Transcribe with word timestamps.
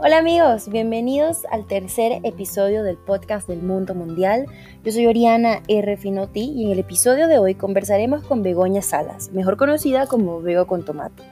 Hola 0.00 0.18
amigos, 0.18 0.68
bienvenidos 0.68 1.44
al 1.50 1.66
tercer 1.66 2.20
episodio 2.22 2.84
del 2.84 2.96
podcast 2.96 3.48
del 3.48 3.62
mundo 3.62 3.96
mundial. 3.96 4.46
Yo 4.84 4.92
soy 4.92 5.08
Oriana 5.08 5.60
R. 5.66 5.96
Finotti 5.96 6.52
y 6.52 6.66
en 6.66 6.70
el 6.70 6.78
episodio 6.78 7.26
de 7.26 7.38
hoy 7.40 7.56
conversaremos 7.56 8.22
con 8.22 8.44
Begoña 8.44 8.80
Salas, 8.80 9.32
mejor 9.32 9.56
conocida 9.56 10.06
como 10.06 10.40
Bego 10.40 10.68
con 10.68 10.84
Tomate. 10.84 11.24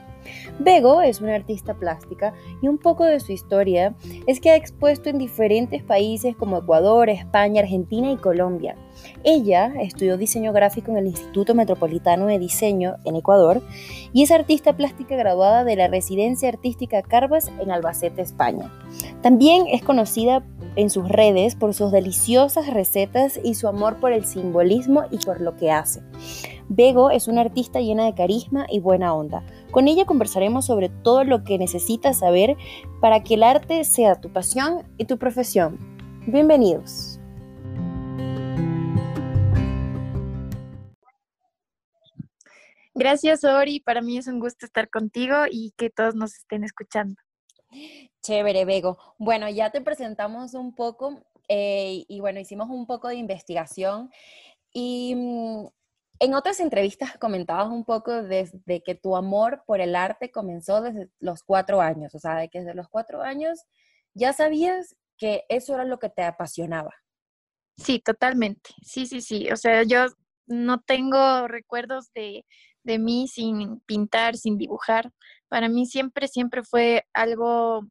Bego 0.59 1.01
es 1.01 1.21
una 1.21 1.35
artista 1.35 1.75
plástica 1.75 2.33
y 2.61 2.67
un 2.67 2.77
poco 2.77 3.03
de 3.03 3.19
su 3.19 3.31
historia 3.31 3.95
es 4.25 4.39
que 4.39 4.49
ha 4.49 4.55
expuesto 4.55 5.09
en 5.09 5.17
diferentes 5.17 5.83
países 5.83 6.35
como 6.35 6.57
Ecuador, 6.57 7.09
España, 7.09 7.61
Argentina 7.61 8.11
y 8.11 8.17
Colombia. 8.17 8.75
Ella 9.23 9.73
estudió 9.79 10.17
diseño 10.17 10.53
gráfico 10.53 10.91
en 10.91 10.97
el 10.97 11.07
Instituto 11.07 11.53
Metropolitano 11.53 12.25
de 12.25 12.39
Diseño 12.39 12.95
en 13.05 13.15
Ecuador 13.15 13.61
y 14.13 14.23
es 14.23 14.31
artista 14.31 14.75
plástica 14.75 15.15
graduada 15.15 15.63
de 15.63 15.75
la 15.75 15.87
Residencia 15.87 16.49
Artística 16.49 17.01
Carvas 17.03 17.51
en 17.59 17.71
Albacete, 17.71 18.21
España. 18.21 18.71
También 19.21 19.65
es 19.67 19.83
conocida 19.83 20.43
en 20.77 20.89
sus 20.89 21.09
redes 21.09 21.55
por 21.55 21.73
sus 21.73 21.91
deliciosas 21.91 22.67
recetas 22.67 23.39
y 23.43 23.55
su 23.55 23.67
amor 23.67 23.99
por 23.99 24.13
el 24.13 24.23
simbolismo 24.25 25.03
y 25.11 25.17
por 25.17 25.41
lo 25.41 25.57
que 25.57 25.71
hace. 25.71 26.01
Bego 26.69 27.09
es 27.09 27.27
una 27.27 27.41
artista 27.41 27.81
llena 27.81 28.05
de 28.05 28.13
carisma 28.13 28.65
y 28.69 28.79
buena 28.79 29.13
onda. 29.13 29.43
Con 29.71 29.87
ella 29.87 30.05
conversaremos 30.05 30.65
sobre 30.65 30.89
todo 30.89 31.23
lo 31.23 31.43
que 31.43 31.57
necesitas 31.57 32.19
saber 32.19 32.55
para 33.01 33.23
que 33.23 33.33
el 33.33 33.43
arte 33.43 33.83
sea 33.83 34.21
tu 34.21 34.31
pasión 34.31 34.83
y 34.97 35.05
tu 35.05 35.17
profesión. 35.17 35.79
Bienvenidos. 36.27 37.19
Gracias, 42.93 43.43
Ori. 43.43 43.79
Para 43.79 44.01
mí 44.01 44.17
es 44.17 44.27
un 44.27 44.39
gusto 44.39 44.65
estar 44.65 44.89
contigo 44.89 45.45
y 45.49 45.73
que 45.77 45.89
todos 45.89 46.15
nos 46.15 46.35
estén 46.35 46.63
escuchando. 46.63 47.15
Chévere, 48.27 48.65
Bego. 48.65 48.97
Bueno, 49.17 49.47
ya 49.47 49.69
te 49.69 49.79
presentamos 49.79 50.53
un 50.53 50.75
poco 50.75 51.23
eh, 51.47 52.03
y 52.09 52.19
bueno, 52.19 52.41
hicimos 52.41 52.69
un 52.69 52.85
poco 52.85 53.07
de 53.07 53.15
investigación 53.15 54.11
y 54.73 55.15
mm, 55.15 55.67
en 56.19 56.33
otras 56.33 56.59
entrevistas 56.59 57.17
comentabas 57.19 57.69
un 57.69 57.85
poco 57.85 58.23
desde 58.23 58.83
que 58.83 58.95
tu 58.95 59.15
amor 59.15 59.63
por 59.65 59.79
el 59.79 59.95
arte 59.95 60.29
comenzó 60.29 60.81
desde 60.81 61.09
los 61.21 61.41
cuatro 61.43 61.79
años, 61.79 62.13
o 62.15 62.19
sea, 62.19 62.35
de 62.35 62.49
que 62.49 62.59
desde 62.59 62.73
los 62.73 62.89
cuatro 62.89 63.21
años 63.21 63.63
ya 64.13 64.33
sabías 64.33 64.97
que 65.17 65.45
eso 65.47 65.75
era 65.75 65.85
lo 65.85 65.97
que 65.97 66.09
te 66.09 66.23
apasionaba. 66.23 66.93
Sí, 67.77 67.99
totalmente. 67.99 68.71
Sí, 68.81 69.05
sí, 69.05 69.21
sí. 69.21 69.49
O 69.53 69.55
sea, 69.55 69.83
yo 69.83 70.05
no 70.47 70.81
tengo 70.81 71.47
recuerdos 71.47 72.11
de, 72.13 72.45
de 72.83 72.99
mí 72.99 73.29
sin 73.29 73.79
pintar, 73.85 74.35
sin 74.35 74.57
dibujar. 74.57 75.13
Para 75.47 75.69
mí 75.69 75.85
siempre, 75.85 76.27
siempre 76.27 76.63
fue 76.63 77.05
algo 77.13 77.87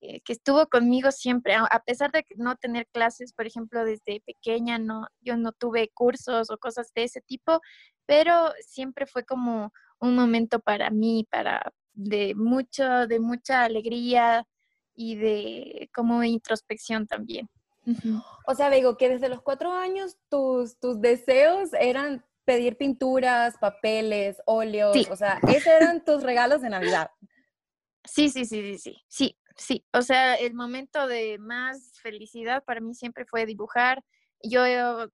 eh, 0.00 0.20
que 0.20 0.32
estuvo 0.32 0.66
conmigo 0.66 1.10
siempre, 1.10 1.54
a 1.54 1.82
pesar 1.84 2.12
de 2.12 2.24
no 2.36 2.56
tener 2.56 2.86
clases, 2.88 3.32
por 3.32 3.46
ejemplo, 3.46 3.84
desde 3.84 4.20
pequeña, 4.20 4.78
no, 4.78 5.06
yo 5.20 5.36
no 5.36 5.52
tuve 5.52 5.90
cursos 5.94 6.50
o 6.50 6.58
cosas 6.58 6.92
de 6.94 7.04
ese 7.04 7.20
tipo, 7.22 7.60
pero 8.04 8.52
siempre 8.60 9.06
fue 9.06 9.24
como 9.24 9.72
un 9.98 10.14
momento 10.14 10.60
para 10.60 10.90
mí, 10.90 11.26
para 11.30 11.72
de 11.94 12.34
mucho, 12.34 13.06
de 13.06 13.20
mucha 13.20 13.64
alegría 13.64 14.46
y 14.94 15.16
de 15.16 15.90
como 15.94 16.22
introspección 16.22 17.06
también. 17.06 17.48
O 18.46 18.54
sea, 18.54 18.68
digo 18.68 18.96
que 18.96 19.08
desde 19.08 19.28
los 19.28 19.42
cuatro 19.42 19.72
años 19.72 20.16
tus, 20.28 20.76
tus 20.78 21.00
deseos 21.00 21.72
eran 21.72 22.24
pedir 22.44 22.76
pinturas, 22.76 23.56
papeles, 23.58 24.42
óleos, 24.44 24.96
o 25.10 25.16
sea, 25.16 25.40
esos 25.48 25.66
eran 25.66 26.04
tus 26.04 26.22
regalos 26.22 26.62
de 26.62 26.70
Navidad. 26.70 27.10
Sí, 28.04 28.28
sí, 28.28 28.44
sí, 28.44 28.62
sí, 28.62 28.78
sí, 28.78 28.96
sí, 29.08 29.38
Sí, 29.56 29.84
o 29.92 30.02
sea, 30.02 30.34
el 30.34 30.54
momento 30.54 31.06
de 31.06 31.38
más 31.38 31.98
felicidad 32.02 32.62
para 32.64 32.80
mí 32.80 32.94
siempre 32.94 33.24
fue 33.24 33.46
dibujar. 33.46 34.04
Yo 34.42 34.62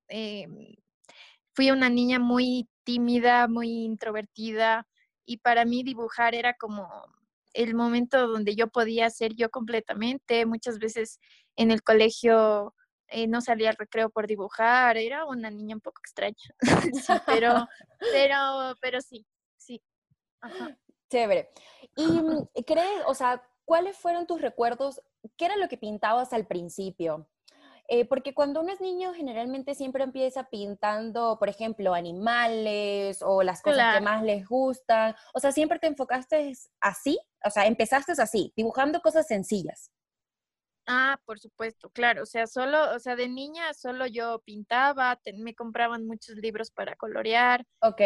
eh, 0.09 0.49
fui 1.55 1.71
una 1.71 1.89
niña 1.89 2.19
muy 2.19 2.69
tímida, 2.85 3.47
muy 3.47 3.85
introvertida 3.85 4.87
y 5.25 5.39
para 5.39 5.65
mí 5.65 5.85
dibujar 5.85 6.35
era 6.35 6.55
como 6.55 6.89
el 7.55 7.75
momento 7.75 8.27
donde 8.27 8.57
yo 8.57 8.69
podía 8.69 9.09
ser 9.11 9.35
yo 9.35 9.51
completamente. 9.51 10.45
Muchas 10.45 10.79
veces 10.79 11.21
en 11.57 11.71
el 11.71 11.83
colegio 11.83 12.75
eh, 13.09 13.29
no 13.29 13.41
salía 13.41 13.71
al 13.71 13.77
recreo 13.77 14.11
por 14.11 14.27
dibujar, 14.27 14.97
era 14.97 15.27
una 15.27 15.51
niña 15.51 15.77
un 15.77 15.83
poco 15.83 16.01
extraña, 16.01 16.35
sí, 17.07 17.13
pero, 17.27 17.69
pero, 18.11 18.75
pero 18.81 19.01
sí, 19.03 19.27
sí. 19.57 19.83
Chévere. 21.11 21.51
Y 21.95 22.07
mm, 22.07 22.49
crees, 22.67 23.03
o 23.07 23.15
sea, 23.15 23.47
¿cuáles 23.73 23.97
fueron 23.97 24.27
tus 24.27 24.43
recuerdos? 24.43 25.01
¿Qué 25.39 25.47
era 25.47 25.57
lo 25.57 25.67
que 25.67 25.79
pintabas 25.79 26.35
al 26.35 26.47
principio? 26.47 27.27
Eh, 27.89 28.05
porque 28.05 28.35
cuando 28.35 28.61
uno 28.61 28.71
es 28.71 28.83
niño 28.83 29.15
generalmente 29.15 29.75
siempre 29.75 30.05
empieza 30.05 30.45
pintando, 30.51 31.39
por 31.39 31.49
ejemplo, 31.49 31.95
animales 31.95 33.23
o 33.23 33.43
las 33.43 33.63
cosas 33.63 33.95
que 33.95 34.03
más 34.03 34.23
les 34.25 34.47
gustan. 34.47 35.15
O 35.33 35.41
sea, 35.41 35.53
siempre 35.53 35.79
te 35.79 35.87
enfocaste 35.87 36.53
así, 36.83 37.19
o 37.47 37.49
sea, 37.49 37.65
empezaste 37.65 38.13
así, 38.13 38.53
dibujando 38.55 39.01
cosas 39.01 39.27
sencillas. 39.27 39.91
Ah, 40.87 41.21
por 41.25 41.39
supuesto, 41.39 41.91
claro. 41.91 42.25
O 42.25 42.27
sea, 42.27 42.47
solo, 42.47 42.95
o 42.95 42.99
sea, 42.99 43.15
de 43.15 43.29
niña 43.29 43.73
solo 43.73 44.07
yo 44.07 44.41
pintaba, 44.45 45.19
me 45.37 45.55
compraban 45.55 46.07
muchos 46.07 46.37
libros 46.37 46.71
para 46.73 46.97
colorear. 46.97 47.65
Ok. 47.81 48.01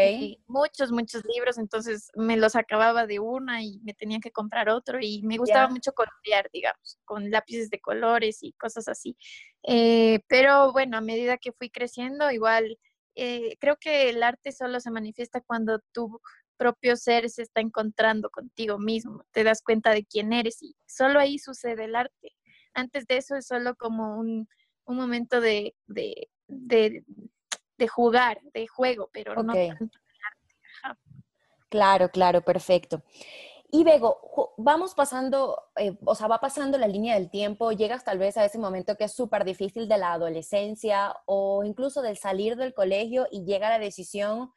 muchos, 0.47 0.93
muchos 0.93 1.23
libros, 1.35 1.57
entonces 1.57 2.11
me 2.15 2.37
los 2.37 2.55
acababa 2.55 3.07
de 3.07 3.19
una 3.19 3.63
y 3.63 3.81
me 3.83 3.95
tenía 3.95 4.19
que 4.21 4.31
comprar 4.31 4.69
otro 4.69 4.99
y 5.01 5.23
me 5.23 5.39
gustaba 5.39 5.69
mucho 5.69 5.93
colorear, 5.93 6.51
digamos, 6.53 6.99
con 7.05 7.31
lápices 7.31 7.71
de 7.71 7.81
colores 7.81 8.43
y 8.43 8.53
cosas 8.53 8.89
así. 8.89 9.17
Eh, 9.63 10.21
pero 10.29 10.73
bueno, 10.73 10.99
a 10.99 11.01
medida 11.01 11.39
que 11.39 11.53
fui 11.53 11.71
creciendo, 11.71 12.31
igual 12.31 12.79
eh, 13.15 13.57
creo 13.59 13.77
que 13.81 14.11
el 14.11 14.23
arte 14.23 14.53
solo 14.53 14.81
se 14.81 14.91
manifiesta 14.91 15.41
cuando 15.41 15.81
tu 15.93 16.21
propio 16.59 16.97
ser 16.97 17.29
se 17.31 17.43
está 17.43 17.61
encontrando 17.61 18.31
contigo 18.31 18.79
mismo, 18.79 19.25
te 19.33 19.45
das 19.45 19.63
cuenta 19.63 19.93
de 19.93 20.05
quién 20.05 20.33
eres 20.33 20.63
y 20.63 20.75
solo 20.87 21.21
ahí 21.21 21.39
sucede 21.39 21.85
el 21.85 21.95
arte 21.97 22.36
antes 22.77 23.07
de 23.07 23.17
eso 23.17 23.35
es 23.35 23.47
solo 23.47 23.75
como 23.75 24.19
un, 24.19 24.49
momento 24.87 25.41
de, 25.41 25.75
de, 25.87 27.05
jugar, 27.89 28.41
de 28.55 28.69
juego, 28.69 29.11
pero 29.13 29.35
no 29.43 29.53
tanto 29.53 29.89
Claro, 31.69 32.11
claro, 32.11 32.43
perfecto. 32.43 33.03
Y 33.73 33.83
Bego, 33.83 34.55
vamos 34.57 34.95
pasando, 34.95 35.61
eh, 35.77 35.99
o 36.05 36.15
sea, 36.15 36.29
va 36.29 36.39
pasando 36.39 36.79
la 36.79 36.87
línea 36.87 37.17
del 37.17 37.29
tiempo, 37.29 37.73
llegas 37.73 38.05
tal 38.05 38.19
vez 38.19 38.37
a 38.37 38.45
ese 38.45 38.59
momento 38.59 38.97
que 38.97 39.05
es 39.05 39.13
súper 39.13 39.45
difícil 39.45 39.89
de 39.89 39.99
la 39.99 40.13
adolescencia 40.13 41.17
o 41.27 41.65
incluso 41.65 42.01
del 42.01 42.17
salir 42.17 42.57
del 42.57 42.75
colegio 42.75 43.27
y 43.31 43.45
llega 43.45 43.69
la 43.69 43.81
decisión 43.81 44.53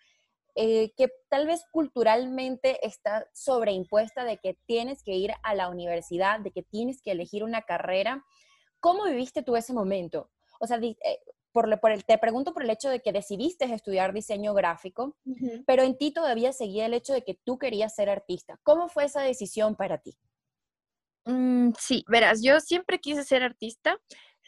eh, 0.61 0.91
que 0.97 1.07
tal 1.29 1.47
vez 1.47 1.63
culturalmente 1.71 2.85
está 2.85 3.25
sobreimpuesta 3.33 4.25
de 4.25 4.39
que 4.39 4.57
tienes 4.65 5.03
que 5.03 5.13
ir 5.13 5.31
a 5.41 5.55
la 5.55 5.69
universidad, 5.69 6.41
de 6.41 6.51
que 6.51 6.63
tienes 6.63 7.01
que 7.01 7.11
elegir 7.11 7.45
una 7.45 7.61
carrera. 7.61 8.25
¿Cómo 8.81 9.05
viviste 9.05 9.41
tú 9.41 9.55
ese 9.55 9.71
momento? 9.71 10.29
O 10.59 10.67
sea, 10.67 10.77
eh, 10.77 10.97
por, 11.53 11.79
por 11.79 11.91
el, 11.91 12.03
te 12.03 12.17
pregunto 12.17 12.53
por 12.53 12.63
el 12.63 12.71
hecho 12.71 12.89
de 12.89 12.99
que 12.99 13.13
decidiste 13.13 13.73
estudiar 13.73 14.11
diseño 14.11 14.53
gráfico, 14.53 15.15
pero 15.65 15.83
en 15.83 15.97
ti 15.97 16.11
todavía 16.11 16.51
seguía 16.51 16.87
el 16.87 16.93
hecho 16.93 17.13
de 17.13 17.23
que 17.23 17.39
tú 17.45 17.57
querías 17.57 17.95
ser 17.95 18.09
artista. 18.09 18.59
¿Cómo 18.63 18.89
fue 18.89 19.05
esa 19.05 19.21
decisión 19.21 19.77
para 19.77 19.99
ti? 19.99 20.19
Mm, 21.23 21.71
sí, 21.79 22.03
verás, 22.09 22.41
yo 22.43 22.59
siempre 22.59 22.99
quise 22.99 23.23
ser 23.23 23.43
artista, 23.43 23.97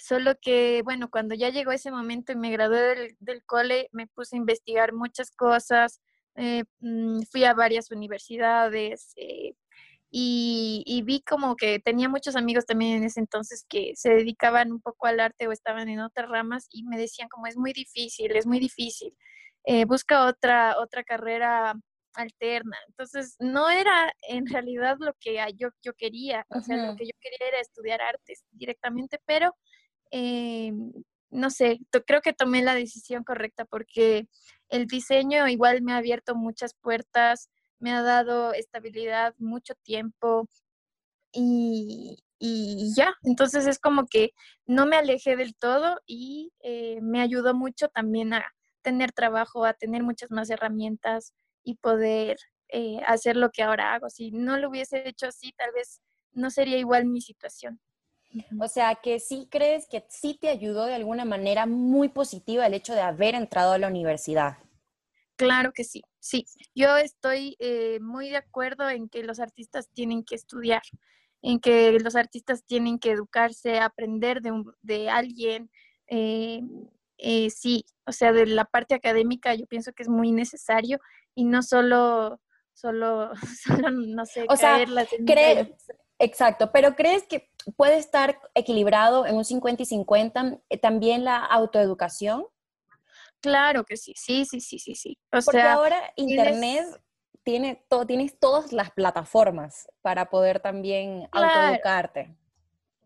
Solo 0.01 0.33
que, 0.41 0.81
bueno, 0.83 1.11
cuando 1.11 1.35
ya 1.35 1.49
llegó 1.49 1.71
ese 1.71 1.91
momento 1.91 2.31
y 2.31 2.35
me 2.35 2.49
gradué 2.49 3.15
del, 3.19 3.43
cole, 3.45 3.87
me 3.91 4.07
puse 4.07 4.35
a 4.35 4.39
investigar 4.39 4.93
muchas 4.93 5.29
cosas, 5.29 6.01
eh, 6.35 6.63
mm, 6.79 7.21
fui 7.31 7.43
a 7.43 7.53
varias 7.53 7.91
universidades 7.91 9.13
eh, 9.15 9.53
y, 10.09 11.03
vi 11.05 11.21
como 11.21 11.55
que 11.55 11.79
tenía 11.79 12.09
muchos 12.09 12.35
amigos 12.35 12.65
también 12.65 12.97
en 12.97 13.03
ese 13.03 13.19
entonces 13.19 13.63
que 13.69 13.93
se 13.95 14.09
dedicaban 14.09 14.71
un 14.71 14.81
poco 14.81 15.05
al 15.05 15.19
arte 15.19 15.47
o 15.47 15.51
estaban 15.51 15.87
en 15.87 15.99
otras 15.99 16.29
ramas 16.29 16.67
y 16.71 16.83
me 16.83 16.97
decían 16.97 17.29
como 17.29 17.45
es 17.45 17.55
muy 17.55 17.71
difícil, 17.71 18.35
es 18.35 18.47
muy 18.47 18.59
difícil, 18.59 19.15
eh, 19.65 19.85
busca 19.85 20.25
otra, 20.25 20.77
otra 20.79 21.03
carrera 21.03 21.75
alterna. 22.15 22.77
Entonces, 22.87 23.35
no 23.39 23.69
era 23.69 24.11
en 24.27 24.47
realidad 24.47 24.97
lo 24.99 25.13
que 25.19 25.37
yo, 25.55 25.69
yo 25.83 25.93
quería, 25.93 26.45
o 26.49 26.59
sea, 26.61 26.77
lo 26.87 26.95
que 26.95 27.05
yo 27.05 27.13
quería 27.19 27.49
era 27.49 27.59
estudiar 27.59 28.01
artes 28.01 28.43
directamente, 28.51 29.19
pero 29.25 29.55
eh, 30.11 30.71
no 31.29 31.49
sé, 31.49 31.79
creo 32.05 32.21
que 32.21 32.33
tomé 32.33 32.61
la 32.61 32.75
decisión 32.75 33.23
correcta 33.23 33.65
porque 33.65 34.27
el 34.69 34.87
diseño 34.87 35.47
igual 35.47 35.81
me 35.81 35.93
ha 35.93 35.97
abierto 35.97 36.35
muchas 36.35 36.73
puertas, 36.75 37.49
me 37.79 37.91
ha 37.91 38.01
dado 38.01 38.53
estabilidad 38.53 39.33
mucho 39.37 39.73
tiempo 39.83 40.47
y, 41.33 42.17
ya, 42.95 43.13
entonces 43.23 43.67
es 43.67 43.79
como 43.79 44.05
que 44.07 44.31
no 44.65 44.85
me 44.85 44.97
alejé 44.97 45.35
del 45.35 45.55
todo 45.55 45.99
y 46.05 46.51
eh, 46.61 46.99
me 47.01 47.21
ayudó 47.21 47.53
mucho 47.53 47.87
también 47.89 48.33
a 48.33 48.45
tener 48.81 49.11
trabajo, 49.11 49.65
a 49.65 49.73
tener 49.73 50.03
muchas 50.03 50.31
más 50.31 50.49
herramientas 50.49 51.33
y 51.63 51.75
poder 51.75 52.37
eh, 52.69 52.99
hacer 53.05 53.37
lo 53.37 53.51
que 53.51 53.63
ahora 53.63 53.93
hago. 53.93 54.09
Si 54.09 54.31
no 54.31 54.57
lo 54.57 54.69
hubiese 54.69 55.07
hecho 55.07 55.27
así, 55.27 55.53
tal 55.57 55.71
vez 55.73 56.01
no 56.33 56.49
sería 56.49 56.77
igual 56.77 57.05
mi 57.05 57.21
situación. 57.21 57.79
O 58.59 58.67
sea, 58.67 58.95
que 58.95 59.19
sí 59.19 59.47
crees 59.49 59.87
que 59.87 60.05
sí 60.09 60.37
te 60.39 60.49
ayudó 60.49 60.85
de 60.85 60.95
alguna 60.95 61.25
manera 61.25 61.65
muy 61.65 62.09
positiva 62.09 62.65
el 62.65 62.73
hecho 62.73 62.93
de 62.93 63.01
haber 63.01 63.35
entrado 63.35 63.73
a 63.73 63.77
la 63.77 63.87
universidad. 63.87 64.57
Claro 65.35 65.71
que 65.73 65.83
sí, 65.83 66.03
sí. 66.19 66.45
Yo 66.75 66.97
estoy 66.97 67.55
eh, 67.59 67.99
muy 67.99 68.29
de 68.29 68.37
acuerdo 68.37 68.89
en 68.89 69.09
que 69.09 69.23
los 69.23 69.39
artistas 69.39 69.89
tienen 69.89 70.23
que 70.23 70.35
estudiar, 70.35 70.83
en 71.41 71.59
que 71.59 71.97
los 71.99 72.15
artistas 72.15 72.63
tienen 72.65 72.99
que 72.99 73.11
educarse, 73.11 73.79
aprender 73.79 74.41
de, 74.41 74.51
de 74.81 75.09
alguien. 75.09 75.71
Eh, 76.07 76.61
eh, 77.17 77.49
sí, 77.49 77.85
o 78.05 78.11
sea, 78.11 78.33
de 78.33 78.45
la 78.45 78.65
parte 78.65 78.95
académica 78.95 79.53
yo 79.55 79.65
pienso 79.67 79.93
que 79.93 80.03
es 80.03 80.09
muy 80.09 80.31
necesario 80.31 80.99
y 81.35 81.45
no 81.45 81.63
solo, 81.63 82.39
solo, 82.73 83.31
solo 83.63 83.91
no 83.91 84.25
sé, 84.25 84.45
o 84.49 84.55
sea, 84.55 84.83
crees, 85.25 85.69
exacto, 86.21 86.71
pero 86.71 86.95
¿crees 86.95 87.23
que 87.27 87.51
puede 87.75 87.97
estar 87.97 88.39
equilibrado 88.53 89.25
en 89.25 89.35
un 89.35 89.45
50 89.45 89.83
y 89.83 89.85
50 89.85 90.59
también 90.81 91.23
la 91.23 91.37
autoeducación? 91.37 92.45
Claro 93.41 93.83
que 93.85 93.97
sí, 93.97 94.13
sí, 94.15 94.45
sí, 94.45 94.61
sí, 94.61 94.79
sí, 94.79 94.95
sí. 94.95 95.17
O 95.31 95.39
Porque 95.43 95.61
ahora 95.61 96.13
Internet 96.15 96.85
tiene 97.43 97.83
todo, 97.89 98.05
tienes 98.05 98.39
todas 98.39 98.71
las 98.71 98.91
plataformas 98.91 99.87
para 100.01 100.29
poder 100.29 100.59
también 100.59 101.27
autoeducarte. 101.31 102.35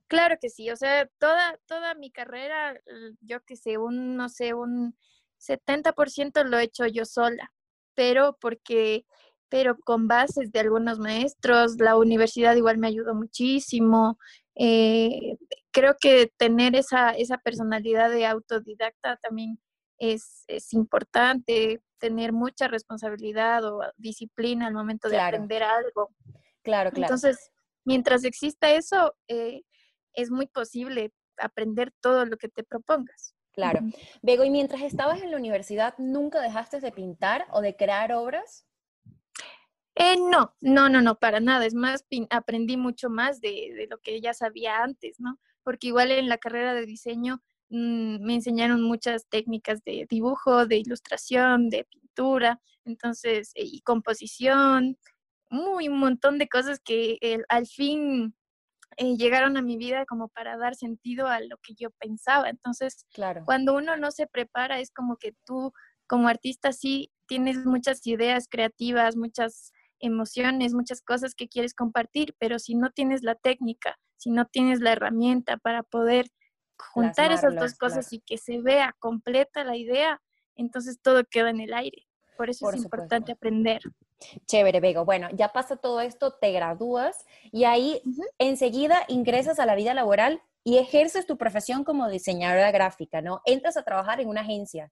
Claro 0.07 0.37
que 0.39 0.49
sí, 0.49 0.69
o 0.69 0.75
sea, 0.75 1.07
toda, 1.17 1.57
toda 1.65 1.95
mi 1.95 2.11
carrera, 2.11 2.79
yo 3.21 3.43
que 3.43 3.55
sé, 3.55 3.77
un, 3.77 4.15
no 4.15 4.29
sé, 4.29 4.53
un 4.53 4.95
70% 5.39 6.43
lo 6.43 6.59
he 6.59 6.63
hecho 6.63 6.85
yo 6.85 7.05
sola, 7.05 7.51
pero 7.95 8.37
porque, 8.39 9.05
pero 9.49 9.77
con 9.77 10.07
bases 10.07 10.51
de 10.51 10.59
algunos 10.59 10.99
maestros, 10.99 11.77
la 11.79 11.97
universidad 11.97 12.55
igual 12.55 12.77
me 12.77 12.87
ayudó 12.87 13.13
muchísimo. 13.13 14.17
Eh, 14.55 15.37
creo 15.71 15.95
que 15.99 16.31
tener 16.37 16.75
esa, 16.75 17.11
esa 17.11 17.37
personalidad 17.37 18.09
de 18.09 18.25
autodidacta 18.25 19.17
también 19.17 19.59
es, 19.97 20.43
es 20.47 20.73
importante, 20.73 21.81
tener 21.99 22.33
mucha 22.33 22.67
responsabilidad 22.67 23.63
o 23.65 23.81
disciplina 23.97 24.67
al 24.67 24.73
momento 24.73 25.09
de 25.09 25.19
aprender 25.19 25.63
algo. 25.63 26.09
Claro, 26.63 26.91
claro. 26.91 27.13
Entonces, 27.13 27.51
mientras 27.85 28.23
exista 28.23 28.71
eso, 28.71 29.15
eh, 29.27 29.61
es 30.13 30.31
muy 30.31 30.47
posible 30.47 31.11
aprender 31.37 31.93
todo 32.01 32.25
lo 32.25 32.37
que 32.37 32.49
te 32.49 32.63
propongas. 32.63 33.35
Claro. 33.53 33.79
Bego, 34.21 34.43
¿y 34.43 34.49
mientras 34.49 34.81
estabas 34.81 35.21
en 35.21 35.31
la 35.31 35.37
universidad, 35.37 35.93
nunca 35.97 36.41
dejaste 36.41 36.81
de 36.81 36.91
pintar 36.91 37.47
o 37.51 37.61
de 37.61 37.75
crear 37.75 38.11
obras? 38.11 38.65
Eh, 39.95 40.17
no, 40.17 40.55
no, 40.61 40.89
no, 40.89 41.01
no, 41.01 41.15
para 41.15 41.39
nada. 41.39 41.65
Es 41.65 41.73
más, 41.73 42.05
aprendí 42.29 42.77
mucho 42.77 43.09
más 43.09 43.39
de, 43.41 43.73
de, 43.75 43.87
lo 43.89 43.97
que 43.99 44.19
ya 44.21 44.33
sabía 44.33 44.83
antes, 44.83 45.19
¿no? 45.19 45.39
Porque 45.63 45.87
igual 45.87 46.11
en 46.11 46.29
la 46.29 46.37
carrera 46.37 46.73
de 46.73 46.85
diseño 46.85 47.41
mmm, 47.69 48.17
me 48.25 48.35
enseñaron 48.35 48.81
muchas 48.81 49.27
técnicas 49.27 49.83
de 49.83 50.05
dibujo, 50.09 50.65
de 50.65 50.77
ilustración, 50.77 51.69
de 51.69 51.85
pintura, 51.85 52.61
entonces, 52.85 53.51
eh, 53.55 53.63
y 53.65 53.81
composición, 53.81 54.97
muy 55.49 55.87
un 55.87 55.99
montón 55.99 56.37
de 56.37 56.47
cosas 56.47 56.79
que 56.79 57.17
eh, 57.21 57.39
al 57.49 57.67
fin 57.67 58.35
eh, 58.97 59.15
llegaron 59.17 59.57
a 59.57 59.61
mi 59.61 59.77
vida 59.77 60.05
como 60.05 60.29
para 60.29 60.57
dar 60.57 60.75
sentido 60.75 61.27
a 61.27 61.39
lo 61.41 61.57
que 61.57 61.73
yo 61.75 61.91
pensaba. 61.91 62.49
Entonces, 62.49 63.05
claro. 63.13 63.43
cuando 63.45 63.75
uno 63.75 63.97
no 63.97 64.11
se 64.11 64.27
prepara, 64.27 64.79
es 64.79 64.91
como 64.91 65.17
que 65.17 65.33
tú 65.45 65.73
como 66.07 66.27
artista 66.27 66.71
sí 66.71 67.11
tienes 67.27 67.65
muchas 67.65 68.05
ideas 68.05 68.47
creativas, 68.49 69.15
muchas 69.15 69.71
emociones, 70.05 70.73
muchas 70.73 71.01
cosas 71.01 71.35
que 71.35 71.47
quieres 71.47 71.73
compartir, 71.73 72.35
pero 72.39 72.59
si 72.59 72.75
no 72.75 72.91
tienes 72.91 73.23
la 73.23 73.35
técnica, 73.35 73.97
si 74.17 74.29
no 74.29 74.45
tienes 74.45 74.79
la 74.79 74.93
herramienta 74.93 75.57
para 75.57 75.83
poder 75.83 76.27
juntar 76.77 77.31
esas 77.31 77.55
dos 77.55 77.75
cosas 77.75 78.11
y 78.13 78.21
que 78.21 78.37
se 78.37 78.61
vea 78.61 78.95
completa 78.99 79.63
la 79.63 79.77
idea, 79.77 80.21
entonces 80.55 80.99
todo 81.01 81.23
queda 81.25 81.49
en 81.49 81.61
el 81.61 81.73
aire. 81.73 82.05
Por 82.37 82.49
eso 82.49 82.69
es 82.69 82.83
importante 82.83 83.31
aprender. 83.31 83.81
Chévere, 84.45 84.79
Bego. 84.79 85.05
Bueno, 85.05 85.29
ya 85.33 85.49
pasa 85.49 85.77
todo 85.77 86.01
esto, 86.01 86.33
te 86.33 86.51
gradúas 86.51 87.25
y 87.51 87.63
ahí 87.63 88.01
enseguida 88.37 89.03
ingresas 89.07 89.59
a 89.59 89.65
la 89.65 89.75
vida 89.75 89.93
laboral 89.93 90.41
y 90.63 90.77
ejerces 90.77 91.27
tu 91.27 91.37
profesión 91.37 91.83
como 91.83 92.09
diseñadora 92.09 92.71
gráfica, 92.71 93.21
¿no? 93.21 93.41
Entras 93.45 93.77
a 93.77 93.83
trabajar 93.83 94.19
en 94.19 94.29
una 94.29 94.41
agencia. 94.41 94.91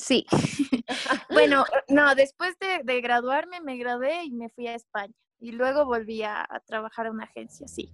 Sí. 0.00 0.26
bueno, 1.30 1.64
no, 1.88 2.14
después 2.14 2.56
de, 2.58 3.00
graduarme 3.00 3.60
me 3.60 3.76
gradué 3.76 4.24
y 4.24 4.32
me 4.32 4.48
fui 4.48 4.66
a 4.66 4.74
España 4.74 5.14
y 5.38 5.52
luego 5.52 5.84
volví 5.84 6.22
a, 6.22 6.46
trabajar 6.66 7.06
en 7.06 7.12
una 7.12 7.24
agencia, 7.24 7.68
sí. 7.68 7.92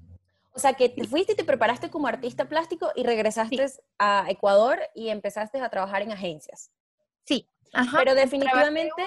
O 0.52 0.58
sea, 0.58 0.72
que 0.72 0.88
te 0.88 1.04
fuiste 1.04 1.32
y 1.32 1.36
te 1.36 1.44
preparaste 1.44 1.90
como 1.90 2.06
artista 2.06 2.48
plástico 2.48 2.90
y 2.94 3.02
regresaste 3.02 3.66
a 3.98 4.24
Ecuador 4.28 4.78
y 4.94 5.10
empezaste 5.10 5.60
a 5.60 5.68
trabajar 5.68 6.00
en 6.00 6.12
agencias. 6.12 6.70
Sí, 7.24 7.46
pero 7.92 8.14
definitivamente... 8.14 9.04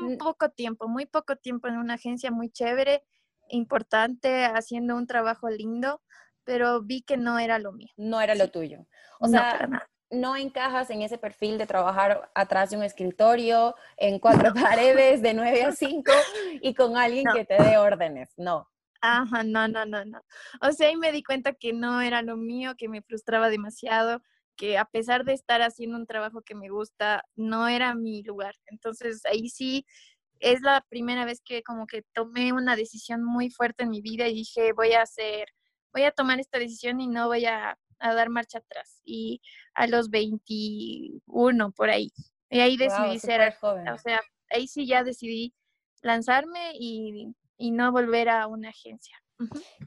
Un, 0.00 0.16
poco 0.18 0.50
tiempo, 0.50 0.88
muy 0.88 1.06
poco 1.06 1.36
tiempo 1.36 1.66
en 1.66 1.76
una 1.76 1.94
agencia 1.94 2.30
muy 2.30 2.50
chévere, 2.50 3.02
importante, 3.48 4.44
haciendo 4.44 4.94
un 4.94 5.06
trabajo 5.08 5.48
lindo, 5.50 6.00
pero 6.44 6.82
vi 6.82 7.02
que 7.02 7.16
no 7.16 7.38
era 7.38 7.58
lo 7.58 7.72
mío. 7.72 7.88
No 7.96 8.20
era 8.20 8.36
lo 8.36 8.48
tuyo. 8.48 8.86
O 9.18 9.26
sea, 9.26 9.68
no 10.12 10.36
encajas 10.36 10.90
en 10.90 11.02
ese 11.02 11.18
perfil 11.18 11.58
de 11.58 11.66
trabajar 11.66 12.30
atrás 12.34 12.70
de 12.70 12.76
un 12.76 12.82
escritorio, 12.84 13.74
en 13.96 14.18
cuatro 14.18 14.52
paredes, 14.54 15.22
de 15.22 15.34
nueve 15.34 15.64
a 15.64 15.72
cinco, 15.72 16.12
y 16.60 16.74
con 16.74 16.96
alguien 16.96 17.24
que 17.34 17.44
te 17.44 17.60
dé 17.60 17.78
órdenes. 17.78 18.32
No. 18.36 18.68
Ajá, 19.00 19.42
no, 19.42 19.66
no, 19.66 19.84
no, 19.84 20.04
no. 20.04 20.22
O 20.60 20.70
sea, 20.70 20.88
ahí 20.88 20.96
me 20.96 21.10
di 21.10 21.24
cuenta 21.24 21.54
que 21.54 21.72
no 21.72 22.00
era 22.00 22.22
lo 22.22 22.36
mío, 22.36 22.74
que 22.76 22.88
me 22.88 23.02
frustraba 23.02 23.48
demasiado, 23.48 24.22
que 24.54 24.78
a 24.78 24.84
pesar 24.84 25.24
de 25.24 25.32
estar 25.32 25.62
haciendo 25.62 25.96
un 25.96 26.06
trabajo 26.06 26.42
que 26.42 26.54
me 26.54 26.68
gusta, 26.68 27.24
no 27.34 27.66
era 27.66 27.94
mi 27.94 28.22
lugar. 28.22 28.54
Entonces 28.66 29.24
ahí 29.24 29.48
sí 29.48 29.86
es 30.38 30.60
la 30.60 30.84
primera 30.88 31.24
vez 31.24 31.40
que 31.44 31.62
como 31.62 31.86
que 31.86 32.02
tomé 32.12 32.52
una 32.52 32.76
decisión 32.76 33.24
muy 33.24 33.50
fuerte 33.50 33.84
en 33.84 33.90
mi 33.90 34.02
vida 34.02 34.28
y 34.28 34.34
dije, 34.34 34.72
voy 34.72 34.92
a 34.92 35.02
hacer, 35.02 35.48
voy 35.92 36.04
a 36.04 36.12
tomar 36.12 36.38
esta 36.38 36.58
decisión 36.58 37.00
y 37.00 37.08
no 37.08 37.28
voy 37.28 37.46
a, 37.46 37.78
dar 38.14 38.30
marcha 38.30 38.58
atrás. 38.58 39.00
Y 39.04 39.40
a 39.74 39.86
los 39.86 40.10
21 40.10 41.72
por 41.72 41.90
ahí. 41.90 42.10
Y 42.50 42.60
ahí 42.60 42.76
decidí 42.76 43.18
ser, 43.18 43.54
joven. 43.54 43.88
o 43.88 43.98
sea, 43.98 44.20
ahí 44.50 44.66
sí 44.68 44.86
ya 44.86 45.04
decidí 45.04 45.54
lanzarme 46.02 46.72
y, 46.74 47.34
y 47.56 47.70
no 47.70 47.92
volver 47.92 48.28
a 48.28 48.46
una 48.46 48.68
agencia. 48.70 49.16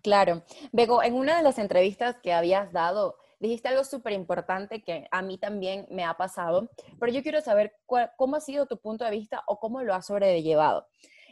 Claro. 0.02 0.44
Bego, 0.72 1.04
en 1.04 1.14
una 1.14 1.38
de 1.38 1.44
las 1.44 1.60
entrevistas 1.60 2.18
que 2.22 2.34
habías 2.34 2.72
dado, 2.72 3.18
dijiste 3.40 3.68
algo 3.68 3.84
súper 3.84 4.14
importante 4.14 4.84
que 4.84 5.08
a 5.12 5.22
mí 5.22 5.38
también 5.38 5.86
me 5.90 6.04
ha 6.04 6.16
pasado, 6.16 6.70
pero 7.00 7.12
yo 7.12 7.22
quiero 7.22 7.42
saber 7.42 7.76
cómo 8.18 8.36
ha 8.36 8.42
sido 8.42 8.66
tu 8.66 8.80
punto 8.80 9.06
de 9.06 9.12
vista 9.12 9.44
o 9.48 9.60
cómo 9.60 9.84
lo 9.84 9.94
has 9.94 10.08
sobrellevado. 10.08 10.88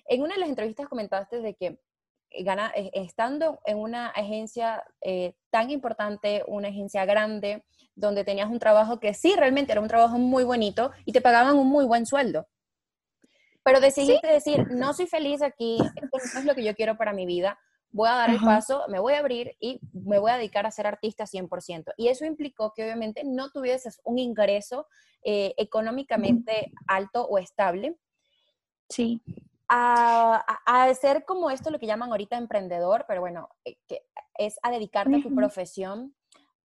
En 0.06 0.22
una 0.22 0.36
de 0.36 0.42
las 0.42 0.50
entrevistas 0.50 0.88
comentaste 0.88 1.42
de 1.42 1.56
que 1.56 1.80
gana, 2.40 2.72
eh, 2.76 2.90
estando 2.94 3.60
en 3.66 3.78
una 3.78 4.08
agencia 4.08 4.84
eh, 5.02 5.36
tan 5.50 5.70
importante, 5.70 6.44
una 6.48 6.70
agencia 6.70 7.06
grande, 7.06 7.66
donde 7.96 8.24
tenías 8.24 8.50
un 8.50 8.60
trabajo 8.60 9.00
que 9.00 9.14
sí, 9.14 9.36
realmente 9.36 9.72
era 9.72 9.82
un 9.82 9.88
trabajo 9.88 10.18
muy 10.18 10.44
bonito 10.44 10.92
y 11.06 11.12
te 11.12 11.22
pagaban 11.22 11.58
un 11.58 11.68
muy 11.68 11.86
buen 11.86 12.06
sueldo. 12.06 12.48
Pero 13.64 13.80
decidiste 13.80 14.28
decir, 14.28 14.68
no 14.72 14.94
soy 14.94 15.08
feliz 15.08 15.42
aquí, 15.42 15.78
esto 15.96 16.18
no 16.34 16.40
es 16.40 16.46
lo 16.46 16.56
que 16.56 16.64
yo 16.64 16.76
quiero 16.76 16.98
para 16.98 17.14
mi 17.14 17.26
vida, 17.26 17.58
voy 17.94 18.10
a 18.10 18.16
dar 18.16 18.30
el 18.32 18.40
paso, 18.40 18.84
me 18.90 19.00
voy 19.00 19.14
a 19.14 19.20
abrir 19.20 19.56
y 19.60 19.80
me 19.94 20.20
voy 20.20 20.32
a 20.32 20.38
dedicar 20.38 20.66
a 20.66 20.72
ser 20.72 20.88
artista 20.88 21.26
100%. 21.26 21.94
Y 21.96 22.08
eso 22.08 22.26
implicó 22.26 22.74
que 22.76 22.84
obviamente 22.84 23.22
no 23.24 23.52
tuvieses 23.52 24.02
un 24.04 24.18
ingreso 24.18 24.88
eh, 25.24 25.54
económicamente 25.58 26.72
alto 26.88 27.26
o 27.26 27.38
estable. 27.38 27.96
Sí. 28.90 29.22
A, 29.76 30.36
a, 30.66 30.94
ser 30.94 31.26
como 31.26 31.50
esto 31.50 31.72
lo 31.72 31.80
que 31.80 31.88
llaman 31.88 32.12
ahorita 32.12 32.38
emprendedor, 32.38 33.06
pero 33.08 33.22
bueno, 33.22 33.50
eh, 33.66 33.78
que 33.88 34.04
es 34.38 34.60
a 34.62 34.70
dedicarte 34.70 35.16
a 35.16 35.22
tu 35.22 35.34
profesión. 35.34 36.16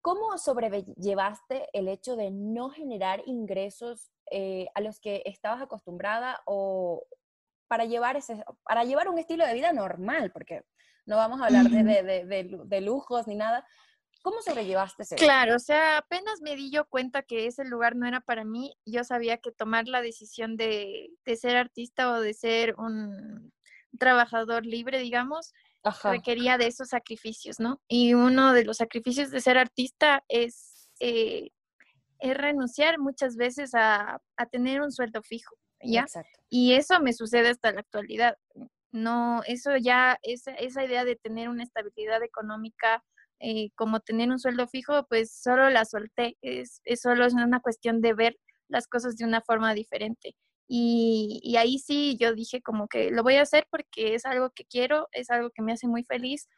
¿Cómo 0.02 0.38
sobrellevaste 0.38 1.70
el 1.72 1.88
hecho 1.88 2.18
de 2.18 2.32
no 2.32 2.70
generar 2.70 3.22
ingresos 3.26 4.12
eh, 4.30 4.68
a 4.74 4.82
los 4.82 5.00
que 5.00 5.22
estabas 5.26 5.62
acostumbrada 5.62 6.42
o 6.46 7.04
para 7.70 7.86
llevar, 7.86 8.18
ese, 8.18 8.44
para 8.64 8.84
llevar 8.84 9.08
un 9.08 9.20
estilo 9.20 9.46
de 9.46 9.54
vida 9.54 9.72
normal? 9.72 10.32
Porque 10.34 10.66
no 11.06 11.16
vamos 11.16 11.40
a 11.42 11.46
hablar 11.46 11.70
de, 11.70 12.82
lujos 12.82 13.26
ni 13.26 13.36
nada. 13.36 13.66
¿Cómo 14.28 14.42
sobrellevaste 14.42 15.04
eso? 15.04 15.16
Claro, 15.16 15.56
o 15.56 15.60
sea, 15.60 16.00
apenas 16.00 16.42
me 16.42 16.58
di 16.58 16.70
yo 16.70 16.84
cuenta 16.84 17.22
que 17.22 17.48
ese 17.48 17.64
lugar 17.64 17.96
no 17.96 18.06
era 18.06 18.20
para 18.20 18.44
mí, 18.44 18.76
yo 18.86 19.06
sabía 19.06 19.38
que 19.38 19.54
tomar 19.54 19.88
la 19.88 20.02
decisión 20.02 20.58
de, 20.58 21.12
ser 21.40 21.56
artista 21.56 22.12
o 22.12 22.20
de 22.20 22.34
ser 22.34 22.76
un 22.78 23.54
trabajador 23.98 24.66
libre, 24.66 25.00
digamos, 25.00 25.54
requería 26.04 26.58
de 26.58 26.68
esos 26.68 26.90
sacrificios, 26.90 27.62
¿no? 27.62 27.82
Y 27.88 28.16
uno 28.16 28.52
de 28.52 28.66
los 28.66 28.76
sacrificios 28.76 29.32
de 29.32 29.40
ser 29.40 29.58
artista 29.58 30.22
es, 30.28 30.90
eh, 31.00 31.52
es 32.20 32.36
renunciar 32.36 33.00
muchas 33.00 33.38
veces 33.38 33.72
a, 33.76 34.20
tener 34.52 34.82
un 34.82 34.92
sueldo 34.92 35.24
fijo, 35.24 35.56
¿ya? 35.82 36.06
Y 36.50 36.74
eso 36.74 37.00
me 37.00 37.14
sucede 37.14 37.48
hasta 37.48 37.72
la 37.72 37.80
actualidad 37.80 38.36
no, 38.92 39.42
eso 39.46 39.78
ya, 39.78 40.18
esa, 40.24 40.52
esa 40.52 40.84
idea 40.84 41.06
de 41.06 41.16
tener 41.16 41.50
una 41.50 41.64
estabilidad 41.64 42.24
económica, 42.24 43.04
eh, 43.40 43.70
como 43.76 44.00
tener 44.00 44.30
un 44.30 44.40
sueldo 44.40 44.68
fijo, 44.68 45.06
pues 45.08 45.32
solo 45.32 45.70
la 45.70 45.86
solté. 45.86 46.38
Es, 46.42 46.82
es 46.86 47.02
solo 47.02 47.26
es 47.26 47.34
una 47.34 47.60
cuestión 47.62 48.02
de 48.02 48.14
ver 48.14 48.38
las 48.68 48.88
cosas 48.88 49.18
de 49.18 49.26
una 49.26 49.42
forma 49.42 49.74
diferente. 49.74 50.36
Y, 50.68 51.40
y, 51.44 51.56
ahí 51.58 51.80
sí 51.80 52.18
yo 52.20 52.34
dije 52.34 52.62
como 52.62 52.88
que 52.90 53.10
lo 53.12 53.24
voy 53.24 53.36
a 53.36 53.44
hacer 53.44 53.68
porque 53.72 54.16
es 54.16 54.26
algo 54.26 54.50
que 54.52 54.66
quiero, 54.66 55.08
es 55.14 55.30
algo 55.30 55.50
que 55.52 55.62
me 55.62 55.72
hace 55.74 55.88
muy 55.88 56.04
feliz. 56.04 56.50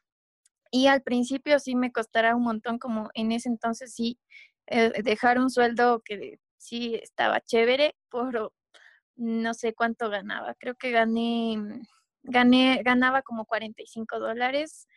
Y 0.71 0.88
al 0.88 1.03
principio 1.03 1.59
sí 1.59 1.75
me 1.75 1.91
costará 1.91 2.36
un 2.36 2.43
montón, 2.43 2.79
como 2.79 3.09
en 3.13 3.31
ese 3.31 3.50
entonces 3.50 3.93
sí, 3.93 4.19
eh, 4.67 5.03
dejar 5.03 5.39
un 5.39 5.50
sueldo 5.50 6.01
que 6.05 6.39
sí 6.57 6.95
estaba 6.95 7.41
chévere 7.41 7.95
por 8.09 8.53
no 9.15 9.53
sé 9.53 9.74
cuánto 9.74 10.09
ganaba. 10.09 10.55
Creo 10.55 10.75
que 10.75 10.91
gané, 10.91 11.57
gané 12.24 12.81
ganaba 12.83 13.21
como 13.21 13.45
45 13.45 14.19
dólares 14.19 14.88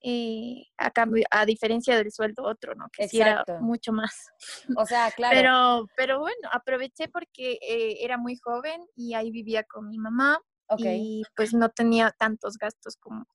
eh, 0.00 0.66
a 0.76 0.90
cambio, 0.90 1.26
a 1.30 1.44
diferencia 1.44 1.96
del 1.96 2.12
sueldo 2.12 2.44
otro, 2.44 2.74
¿no? 2.74 2.86
Que 2.92 3.08
sí 3.08 3.20
era 3.20 3.44
mucho 3.60 3.92
más. 3.92 4.28
O 4.76 4.86
sea, 4.86 5.10
claro. 5.16 5.36
Pero, 5.36 5.86
pero 5.96 6.20
bueno, 6.20 6.48
aproveché 6.52 7.08
porque 7.08 7.58
eh, 7.60 7.98
era 8.00 8.16
muy 8.16 8.36
joven 8.36 8.86
y 8.94 9.14
ahí 9.14 9.30
vivía 9.30 9.64
con 9.64 9.88
mi 9.88 9.98
mamá 9.98 10.40
y 10.76 11.22
pues 11.34 11.54
no 11.54 11.70
tenía 11.70 12.14
tantos 12.18 12.58
gastos 12.58 12.96
como, 13.00 13.26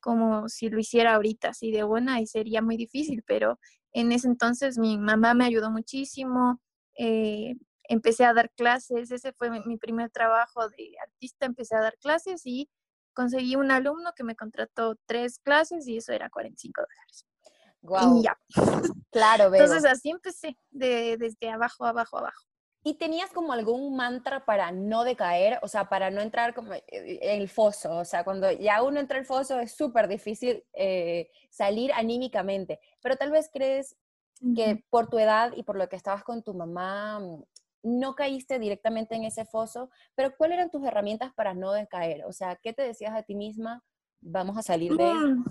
como 0.00 0.48
si 0.48 0.68
lo 0.68 0.78
hiciera 0.78 1.14
ahorita 1.14 1.48
así 1.48 1.70
de 1.70 1.82
buena 1.82 2.20
y 2.20 2.26
sería 2.26 2.60
muy 2.60 2.76
difícil, 2.76 3.24
pero 3.26 3.58
en 3.92 4.12
ese 4.12 4.28
entonces 4.28 4.78
mi 4.78 4.98
mamá 4.98 5.34
me 5.34 5.46
ayudó 5.46 5.70
muchísimo. 5.70 6.60
Eh, 6.98 7.54
empecé 7.88 8.24
a 8.24 8.34
dar 8.34 8.50
clases, 8.50 9.10
ese 9.10 9.32
fue 9.32 9.50
mi 9.66 9.76
primer 9.78 10.10
trabajo 10.10 10.68
de 10.68 10.92
artista, 11.02 11.46
empecé 11.46 11.74
a 11.74 11.80
dar 11.80 11.96
clases 11.98 12.42
y 12.44 12.68
conseguí 13.14 13.56
un 13.56 13.70
alumno 13.70 14.12
que 14.14 14.24
me 14.24 14.36
contrató 14.36 14.96
tres 15.06 15.38
clases 15.38 15.86
y 15.88 15.96
eso 15.96 16.12
era 16.12 16.30
45 16.30 16.82
dólares. 16.82 17.26
Wow. 17.82 18.20
Y 18.20 18.24
ya. 18.24 18.38
Claro, 19.10 19.48
veo. 19.48 19.62
Entonces 19.62 19.88
así 19.88 20.10
empecé, 20.10 20.58
de, 20.72 21.16
desde 21.16 21.48
abajo, 21.48 21.86
abajo, 21.86 22.18
abajo. 22.18 22.42
¿Y 22.82 22.94
tenías 22.94 23.30
como 23.30 23.52
algún 23.52 23.96
mantra 23.96 24.44
para 24.44 24.72
no 24.72 25.04
decaer? 25.04 25.60
O 25.62 25.68
sea, 25.68 25.88
para 25.88 26.10
no 26.10 26.20
entrar 26.20 26.52
como 26.52 26.74
en 26.74 26.82
el 27.40 27.48
foso. 27.48 27.96
O 27.96 28.04
sea, 28.04 28.24
cuando 28.24 28.50
ya 28.50 28.82
uno 28.82 28.98
entra 28.98 29.18
el 29.18 29.24
foso 29.24 29.60
es 29.60 29.72
súper 29.72 30.08
difícil 30.08 30.64
eh, 30.72 31.30
salir 31.48 31.92
anímicamente. 31.92 32.80
Pero 33.00 33.16
tal 33.16 33.30
vez 33.30 33.48
crees 33.52 33.96
que 34.54 34.84
por 34.90 35.08
tu 35.08 35.18
edad 35.18 35.52
y 35.56 35.62
por 35.62 35.76
lo 35.76 35.88
que 35.88 35.96
estabas 35.96 36.24
con 36.24 36.42
tu 36.42 36.52
mamá, 36.52 37.20
no 37.84 38.14
caíste 38.14 38.58
directamente 38.58 39.14
en 39.14 39.24
ese 39.24 39.44
foso, 39.44 39.90
pero 40.14 40.34
¿cuáles 40.36 40.56
eran 40.56 40.70
tus 40.70 40.84
herramientas 40.84 41.32
para 41.34 41.54
no 41.54 41.72
decaer? 41.72 42.24
O 42.24 42.32
sea, 42.32 42.56
¿qué 42.56 42.72
te 42.72 42.82
decías 42.82 43.14
a 43.14 43.22
ti 43.22 43.34
misma? 43.34 43.84
Vamos 44.26 44.56
a 44.56 44.62
salir 44.62 44.96
de 44.96 45.10
él. 45.10 45.36
Mm, 45.36 45.44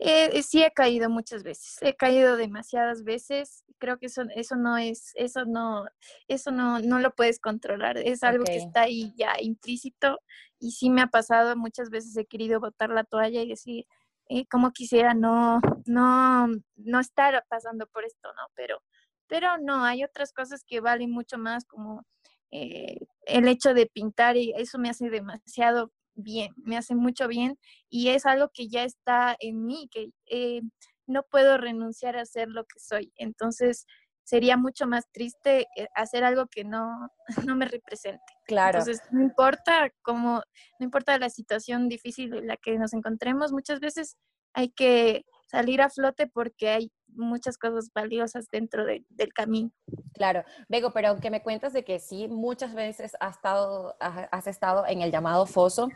eh, 0.00 0.42
sí 0.42 0.64
he 0.64 0.72
caído 0.72 1.08
muchas 1.08 1.44
veces, 1.44 1.76
he 1.80 1.94
caído 1.94 2.36
demasiadas 2.36 3.04
veces. 3.04 3.64
Creo 3.78 3.98
que 3.98 4.06
eso, 4.06 4.22
eso 4.34 4.56
no 4.56 4.76
es, 4.76 5.12
eso 5.14 5.44
no, 5.44 5.86
eso 6.26 6.50
no, 6.50 6.80
no 6.80 6.98
lo 6.98 7.14
puedes 7.14 7.38
controlar. 7.38 7.98
Es 7.98 8.24
algo 8.24 8.44
que 8.44 8.56
está 8.56 8.82
ahí 8.82 9.14
ya 9.16 9.34
implícito 9.40 10.18
y 10.58 10.72
sí 10.72 10.90
me 10.90 11.02
ha 11.02 11.06
pasado. 11.06 11.56
Muchas 11.56 11.88
veces 11.88 12.16
he 12.16 12.26
querido 12.26 12.58
botar 12.58 12.90
la 12.90 13.04
toalla 13.04 13.42
y 13.42 13.48
decir, 13.48 13.86
eh, 14.28 14.44
como 14.46 14.72
quisiera 14.72 15.14
no, 15.14 15.60
no, 15.86 16.48
no 16.76 17.00
estar 17.00 17.44
pasando 17.48 17.86
por 17.86 18.04
esto, 18.04 18.28
¿no? 18.34 18.42
Pero 18.56 18.82
pero 19.30 19.56
no, 19.58 19.84
hay 19.84 20.02
otras 20.02 20.32
cosas 20.32 20.64
que 20.66 20.80
valen 20.80 21.12
mucho 21.12 21.38
más 21.38 21.64
como 21.64 22.04
eh, 22.50 22.98
el 23.26 23.46
hecho 23.46 23.72
de 23.74 23.86
pintar 23.86 24.36
y 24.36 24.52
eso 24.56 24.76
me 24.78 24.90
hace 24.90 25.08
demasiado 25.08 25.92
bien, 26.16 26.52
me 26.56 26.76
hace 26.76 26.96
mucho 26.96 27.28
bien 27.28 27.56
y 27.88 28.08
es 28.08 28.26
algo 28.26 28.50
que 28.52 28.68
ya 28.68 28.82
está 28.82 29.36
en 29.38 29.64
mí, 29.64 29.88
que 29.92 30.08
eh, 30.26 30.62
no 31.06 31.22
puedo 31.22 31.58
renunciar 31.58 32.16
a 32.16 32.26
ser 32.26 32.48
lo 32.48 32.64
que 32.64 32.80
soy. 32.80 33.12
Entonces 33.16 33.86
sería 34.24 34.56
mucho 34.56 34.88
más 34.88 35.08
triste 35.12 35.68
eh, 35.76 35.86
hacer 35.94 36.24
algo 36.24 36.48
que 36.48 36.64
no, 36.64 37.08
no 37.54 37.54
me 37.54 37.66
represente. 37.66 38.32
Claro. 38.48 38.80
Entonces 38.80 39.00
no 39.12 39.22
importa 39.22 39.90
cómo, 40.02 40.42
no 40.80 40.84
importa 40.84 41.18
la 41.18 41.30
situación 41.30 41.88
difícil 41.88 42.34
en 42.34 42.48
la 42.48 42.56
que 42.56 42.76
nos 42.78 42.92
encontremos, 42.94 43.52
muchas 43.52 43.78
veces 43.78 44.16
hay 44.54 44.70
que 44.70 45.24
salir 45.48 45.82
a 45.82 45.88
flote 45.88 46.26
porque 46.26 46.68
hay 46.68 46.92
muchas 47.14 47.58
cosas 47.58 47.90
valiosas 47.94 48.48
dentro 48.50 48.84
del 48.84 49.32
camino. 49.34 49.70
Claro, 50.14 50.44
Bego, 50.68 50.90
pero 50.92 51.08
aunque 51.08 51.30
me 51.30 51.42
cuentas 51.42 51.72
de 51.72 51.84
que 51.84 51.98
sí, 51.98 52.28
muchas 52.28 52.74
veces 52.74 53.16
has 53.20 53.36
estado, 53.36 53.96
has 54.00 54.46
estado 54.46 54.86
en 54.86 55.00
el 55.02 55.10
llamado 55.10 55.46
foso, 55.46 55.88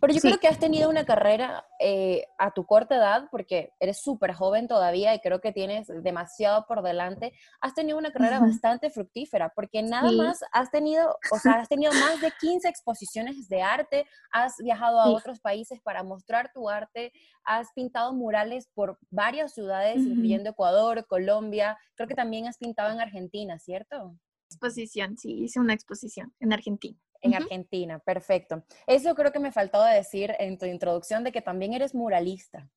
pero 0.00 0.12
yo 0.12 0.20
creo 0.20 0.38
que 0.38 0.48
has 0.48 0.58
tenido 0.58 0.88
una 0.88 1.04
carrera 1.04 1.66
eh, 1.80 2.26
a 2.38 2.52
tu 2.52 2.66
corta 2.66 2.96
edad, 2.96 3.28
porque 3.30 3.72
eres 3.80 4.00
súper 4.00 4.32
joven 4.32 4.68
todavía 4.68 5.14
y 5.14 5.20
creo 5.20 5.40
que 5.40 5.52
tienes 5.52 5.88
demasiado 6.02 6.66
por 6.66 6.82
delante, 6.82 7.32
has 7.60 7.74
tenido 7.74 7.98
una 7.98 8.12
carrera 8.12 8.38
bastante 8.38 8.90
fructífera, 8.90 9.52
porque 9.54 9.82
nada 9.82 10.10
más 10.12 10.40
has 10.52 10.70
tenido, 10.70 11.16
o 11.32 11.38
sea, 11.38 11.54
has 11.54 11.68
tenido 11.68 11.92
más 11.92 12.20
de 12.20 12.32
15 12.40 12.68
exposiciones 12.68 13.48
de 13.48 13.62
arte, 13.62 14.06
has 14.30 14.54
viajado 14.58 15.00
a 15.00 15.10
otros 15.10 15.40
países 15.40 15.80
para 15.80 16.02
mostrar 16.02 16.52
tu 16.54 16.68
arte, 16.68 17.12
has 17.44 17.72
pintado 17.72 18.12
murales 18.14 18.68
por 18.74 18.98
varias 19.10 19.52
ciudades, 19.52 19.98
incluyendo 19.98 20.53
Ecuador, 20.54 21.06
Colombia, 21.06 21.78
creo 21.94 22.08
que 22.08 22.14
también 22.14 22.46
has 22.46 22.58
pintado 22.58 22.92
en 22.92 23.00
Argentina, 23.00 23.58
¿cierto? 23.58 24.16
Exposición, 24.48 25.16
sí, 25.18 25.44
hice 25.44 25.60
una 25.60 25.74
exposición 25.74 26.34
en 26.40 26.52
Argentina. 26.52 26.98
En 27.20 27.34
Argentina, 27.34 27.98
perfecto. 28.00 28.64
Eso 28.86 29.14
creo 29.14 29.32
que 29.32 29.40
me 29.40 29.50
faltó 29.50 29.82
decir 29.82 30.32
en 30.38 30.58
tu 30.58 30.66
introducción 30.66 31.24
de 31.24 31.32
que 31.32 31.40
también 31.40 31.72
eres 31.72 31.94
muralista. 31.94 32.68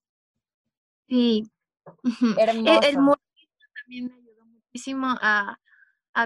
Sí. 1.10 1.44
E, 2.38 2.42
Hermoso. 2.42 2.82
El, 2.88 2.98
muralismo 2.98 3.66
también 3.82 4.06
me 4.06 4.14
ayudó 4.14 4.46
muchísimo 4.46 5.08
a, 5.22 5.60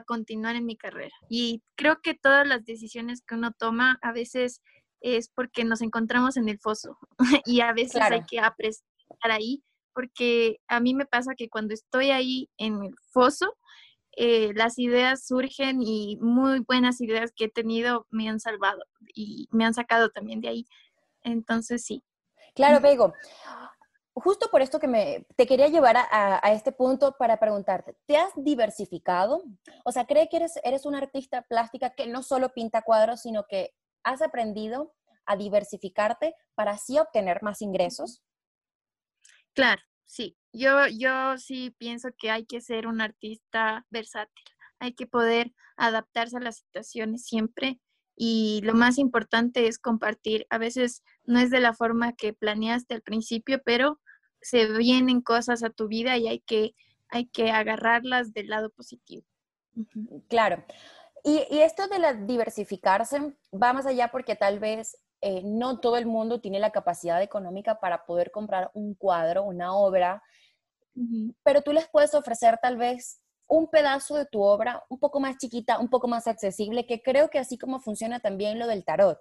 continuar 0.05 0.55
en 0.55 0.65
mi 0.65 0.77
carrera. 0.77 1.13
Y 1.29 1.63
creo 1.75 1.99
que 2.01 2.13
todas 2.13 2.47
las 2.47 2.63
decisiones 2.63 3.21
que 3.27 3.35
uno 3.35 3.51
toma 3.51 3.99
a 4.01 4.13
veces 4.13 4.61
es 5.01 5.27
porque 5.27 5.65
nos 5.65 5.81
encontramos 5.81 6.37
en 6.37 6.47
el 6.47 6.59
foso 6.59 6.97
y 7.45 7.59
a 7.59 7.73
veces 7.73 8.01
hay 8.01 8.23
que 8.23 8.39
apreciar 8.39 8.85
ahí 9.23 9.63
porque 9.93 10.57
a 10.67 10.79
mí 10.79 10.93
me 10.93 11.05
pasa 11.05 11.35
que 11.35 11.49
cuando 11.49 11.73
estoy 11.73 12.11
ahí 12.11 12.49
en 12.57 12.83
el 12.83 12.95
foso, 13.11 13.57
eh, 14.13 14.51
las 14.55 14.77
ideas 14.77 15.25
surgen 15.25 15.81
y 15.81 16.17
muy 16.17 16.59
buenas 16.67 16.99
ideas 16.99 17.31
que 17.35 17.45
he 17.45 17.49
tenido 17.49 18.07
me 18.09 18.27
han 18.27 18.39
salvado 18.39 18.83
y 19.13 19.47
me 19.51 19.65
han 19.65 19.73
sacado 19.73 20.09
también 20.09 20.41
de 20.41 20.49
ahí. 20.49 20.65
Entonces, 21.23 21.85
sí. 21.85 22.03
Claro, 22.53 22.81
Bego. 22.81 23.13
Justo 24.13 24.49
por 24.51 24.61
esto 24.61 24.79
que 24.79 24.89
me, 24.89 25.25
te 25.37 25.47
quería 25.47 25.69
llevar 25.69 25.95
a, 25.95 26.45
a, 26.45 26.51
este 26.51 26.73
punto 26.73 27.15
para 27.17 27.39
preguntarte, 27.39 27.95
¿te 28.05 28.17
has 28.17 28.31
diversificado? 28.35 29.41
O 29.85 29.93
sea, 29.93 30.05
¿cree 30.05 30.27
que 30.27 30.35
eres, 30.35 30.59
eres 30.65 30.85
una 30.85 30.97
artista 30.97 31.43
plástica 31.43 31.91
que 31.91 32.07
no 32.07 32.21
solo 32.21 32.49
pinta 32.49 32.81
cuadros, 32.81 33.21
sino 33.21 33.45
que 33.47 33.73
has 34.03 34.21
aprendido 34.21 34.93
a 35.25 35.37
diversificarte 35.37 36.35
para 36.55 36.71
así 36.71 36.99
obtener 36.99 37.41
más 37.41 37.61
ingresos? 37.61 38.21
Claro, 39.53 39.81
sí. 40.05 40.37
Yo, 40.53 40.87
yo 40.87 41.37
sí 41.37 41.73
pienso 41.77 42.09
que 42.17 42.29
hay 42.29 42.45
que 42.45 42.61
ser 42.61 42.87
un 42.87 43.01
artista 43.01 43.85
versátil. 43.89 44.45
Hay 44.79 44.93
que 44.93 45.07
poder 45.07 45.53
adaptarse 45.77 46.37
a 46.37 46.41
las 46.41 46.57
situaciones 46.57 47.25
siempre 47.25 47.79
y 48.15 48.61
lo 48.63 48.73
más 48.73 48.97
importante 48.97 49.67
es 49.67 49.79
compartir. 49.79 50.45
A 50.49 50.57
veces 50.57 51.03
no 51.25 51.39
es 51.39 51.49
de 51.49 51.59
la 51.59 51.73
forma 51.73 52.13
que 52.13 52.33
planeaste 52.33 52.93
al 52.93 53.01
principio, 53.01 53.61
pero 53.63 53.99
se 54.41 54.67
vienen 54.77 55.21
cosas 55.21 55.63
a 55.63 55.69
tu 55.69 55.87
vida 55.87 56.17
y 56.17 56.27
hay 56.27 56.39
que, 56.39 56.75
hay 57.09 57.27
que 57.27 57.51
agarrarlas 57.51 58.33
del 58.33 58.49
lado 58.49 58.69
positivo. 58.69 59.23
Claro. 60.27 60.63
Y, 61.23 61.45
y, 61.49 61.59
esto 61.59 61.87
de 61.87 61.99
la 61.99 62.13
diversificarse 62.13 63.35
va 63.53 63.73
más 63.73 63.85
allá 63.85 64.09
porque 64.09 64.35
tal 64.35 64.59
vez 64.59 64.97
eh, 65.21 65.41
no 65.43 65.79
todo 65.79 65.97
el 65.97 66.05
mundo 66.05 66.41
tiene 66.41 66.59
la 66.59 66.71
capacidad 66.71 67.21
económica 67.21 67.79
para 67.79 68.05
poder 68.05 68.31
comprar 68.31 68.71
un 68.73 68.95
cuadro, 68.95 69.43
una 69.43 69.75
obra, 69.75 70.23
pero 71.43 71.61
tú 71.61 71.71
les 71.71 71.87
puedes 71.87 72.13
ofrecer 72.13 72.59
tal 72.61 72.77
vez 72.77 73.21
un 73.47 73.69
pedazo 73.69 74.15
de 74.15 74.25
tu 74.25 74.41
obra 74.41 74.83
un 74.89 74.99
poco 74.99 75.19
más 75.19 75.37
chiquita, 75.37 75.79
un 75.79 75.89
poco 75.89 76.07
más 76.07 76.27
accesible, 76.27 76.85
que 76.85 77.01
creo 77.01 77.29
que 77.29 77.39
así 77.39 77.57
como 77.57 77.79
funciona 77.79 78.19
también 78.19 78.59
lo 78.59 78.67
del 78.67 78.83
tarot. 78.83 79.19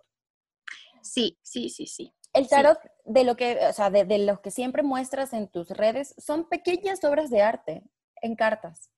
Sí, 1.02 1.38
sí, 1.42 1.68
sí, 1.68 1.86
sí. 1.86 2.14
El 2.32 2.48
tarot 2.48 2.78
de 3.04 3.24
lo 3.24 3.36
que, 3.36 3.58
o 3.66 3.72
sea, 3.72 3.90
de, 3.90 4.04
de 4.04 4.18
los 4.18 4.40
que 4.40 4.50
siempre 4.50 4.82
muestras 4.82 5.32
en 5.32 5.48
tus 5.48 5.70
redes 5.70 6.14
son 6.18 6.48
pequeñas 6.48 7.02
obras 7.04 7.30
de 7.30 7.42
arte 7.42 7.82
en 8.22 8.36
cartas. 8.36 8.90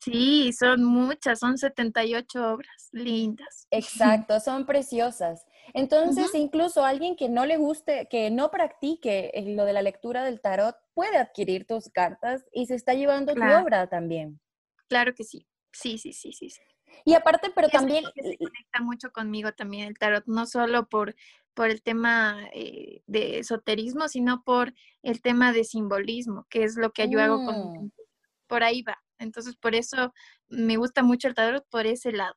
Sí, 0.00 0.52
son 0.52 0.84
muchas, 0.84 1.40
son 1.40 1.58
78 1.58 2.52
obras 2.52 2.88
lindas. 2.92 3.66
Exacto, 3.70 4.38
son 4.40 4.64
preciosas. 4.64 5.44
Entonces, 5.74 6.34
incluso 6.34 6.84
alguien 6.84 7.16
que 7.16 7.28
no 7.28 7.46
le 7.46 7.56
guste, 7.56 8.08
que 8.10 8.30
no 8.30 8.50
practique 8.50 9.32
lo 9.46 9.64
de 9.64 9.72
la 9.72 9.82
lectura 9.82 10.24
del 10.24 10.40
tarot, 10.40 10.76
puede 10.94 11.16
adquirir 11.16 11.66
tus 11.66 11.88
cartas 11.88 12.44
y 12.52 12.66
se 12.66 12.74
está 12.74 12.94
llevando 12.94 13.34
tu 13.34 13.42
obra 13.42 13.86
también. 13.88 14.40
Claro 14.88 15.14
que 15.14 15.24
sí. 15.24 15.46
Sí, 15.72 15.98
sí, 15.98 16.12
sí, 16.12 16.32
sí. 16.32 16.50
Y 17.04 17.14
aparte, 17.14 17.50
pero 17.54 17.68
también... 17.68 18.04
se 18.14 18.36
conecta 18.38 18.80
mucho 18.80 19.10
conmigo 19.12 19.52
también 19.52 19.88
el 19.88 19.98
tarot, 19.98 20.24
no 20.26 20.46
solo 20.46 20.88
por, 20.88 21.14
por 21.54 21.70
el 21.70 21.82
tema 21.82 22.48
eh, 22.52 23.02
de 23.06 23.38
esoterismo, 23.40 24.08
sino 24.08 24.42
por 24.42 24.72
el 25.02 25.20
tema 25.20 25.52
de 25.52 25.64
simbolismo, 25.64 26.46
que 26.48 26.64
es 26.64 26.76
lo 26.76 26.92
que 26.92 27.08
yo 27.08 27.20
hago 27.20 27.44
con... 27.44 27.84
Mm. 27.84 27.92
Por 28.46 28.64
ahí 28.64 28.82
va. 28.82 28.98
Entonces, 29.18 29.56
por 29.56 29.74
eso 29.74 30.14
me 30.48 30.76
gusta 30.76 31.02
mucho 31.02 31.28
el 31.28 31.34
tarot 31.34 31.66
por 31.68 31.86
ese 31.86 32.12
lado. 32.12 32.34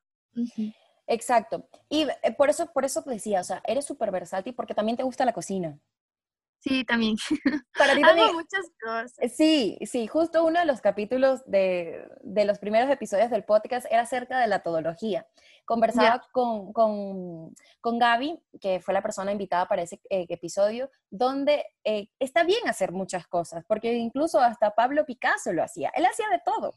Exacto. 1.06 1.68
Y 1.88 2.06
eh, 2.22 2.32
por 2.36 2.50
eso, 2.50 2.72
por 2.72 2.84
eso 2.84 3.02
decía, 3.02 3.40
o 3.40 3.44
sea, 3.44 3.62
eres 3.66 3.84
súper 3.84 4.10
versátil 4.10 4.54
porque 4.54 4.74
también 4.74 4.96
te 4.96 5.02
gusta 5.02 5.24
la 5.24 5.32
cocina. 5.32 5.78
Sí, 6.62 6.84
también. 6.84 7.16
Para 7.76 7.94
ti 7.96 8.02
también. 8.02 8.32
muchas 8.34 8.70
cosas. 8.80 9.32
Sí, 9.34 9.78
sí, 9.84 10.06
justo 10.06 10.44
uno 10.44 10.60
de 10.60 10.66
los 10.66 10.80
capítulos 10.80 11.42
de, 11.44 12.08
los 12.22 12.58
primeros 12.60 12.88
episodios 12.88 13.30
del 13.30 13.44
podcast 13.44 13.86
era 13.90 14.02
acerca 14.02 14.38
de 14.38 14.46
la 14.46 14.60
todología. 14.60 15.26
Conversaba 15.64 16.22
con, 16.30 16.72
con, 16.72 17.98
Gaby, 17.98 18.40
que 18.60 18.80
fue 18.80 18.94
la 18.94 19.02
persona 19.02 19.32
invitada 19.32 19.66
para 19.66 19.82
ese 19.82 20.00
eh, 20.08 20.26
episodio, 20.28 20.88
donde 21.10 21.64
eh, 21.84 22.08
está 22.20 22.44
bien 22.44 22.68
hacer 22.68 22.92
muchas 22.92 23.26
cosas, 23.26 23.64
porque 23.66 23.94
incluso 23.94 24.40
hasta 24.40 24.72
Pablo 24.72 25.04
Picasso 25.04 25.52
lo 25.52 25.64
hacía. 25.64 25.90
Él 25.96 26.06
hacía 26.06 26.28
de 26.28 26.40
todo. 26.44 26.74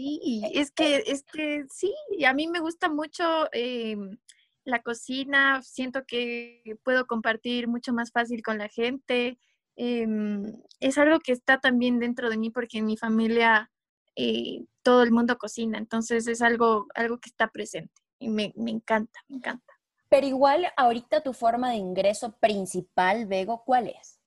Sí, 0.00 0.42
es 0.54 0.70
que, 0.70 1.02
es 1.06 1.24
que 1.24 1.66
sí, 1.68 1.94
a 2.26 2.32
mí 2.32 2.48
me 2.48 2.60
gusta 2.60 2.88
mucho 2.88 3.48
em, 3.52 4.16
la 4.64 4.80
cocina, 4.82 5.60
siento 5.62 6.06
que 6.06 6.62
puedo 6.82 7.06
compartir 7.06 7.68
mucho 7.68 7.92
más 7.92 8.10
fácil 8.10 8.42
con 8.42 8.56
la 8.56 8.68
gente. 8.68 9.38
Em, 9.76 10.42
es 10.80 10.96
algo 10.96 11.18
que 11.20 11.32
está 11.32 11.60
también 11.60 11.98
dentro 11.98 12.30
de 12.30 12.38
mí 12.38 12.48
porque 12.48 12.78
en 12.78 12.86
mi 12.86 12.96
familia 12.96 13.70
eh, 14.16 14.64
todo 14.82 15.02
el 15.02 15.12
mundo 15.12 15.36
cocina, 15.36 15.76
entonces 15.76 16.26
es 16.28 16.40
algo, 16.40 16.86
algo 16.94 17.18
que 17.18 17.28
está 17.28 17.48
presente 17.48 18.00
y 18.18 18.30
me, 18.30 18.54
encanta, 18.56 19.20
me 19.28 19.36
encanta. 19.36 19.74
Pero 20.08 20.26
igual 20.26 20.66
ahorita 20.78 21.22
tu 21.22 21.34
forma 21.34 21.70
de 21.70 21.76
ingreso 21.76 22.32
principal, 22.38 23.26
Vego, 23.26 23.64
¿cuál 23.66 23.88
es? 23.88 24.18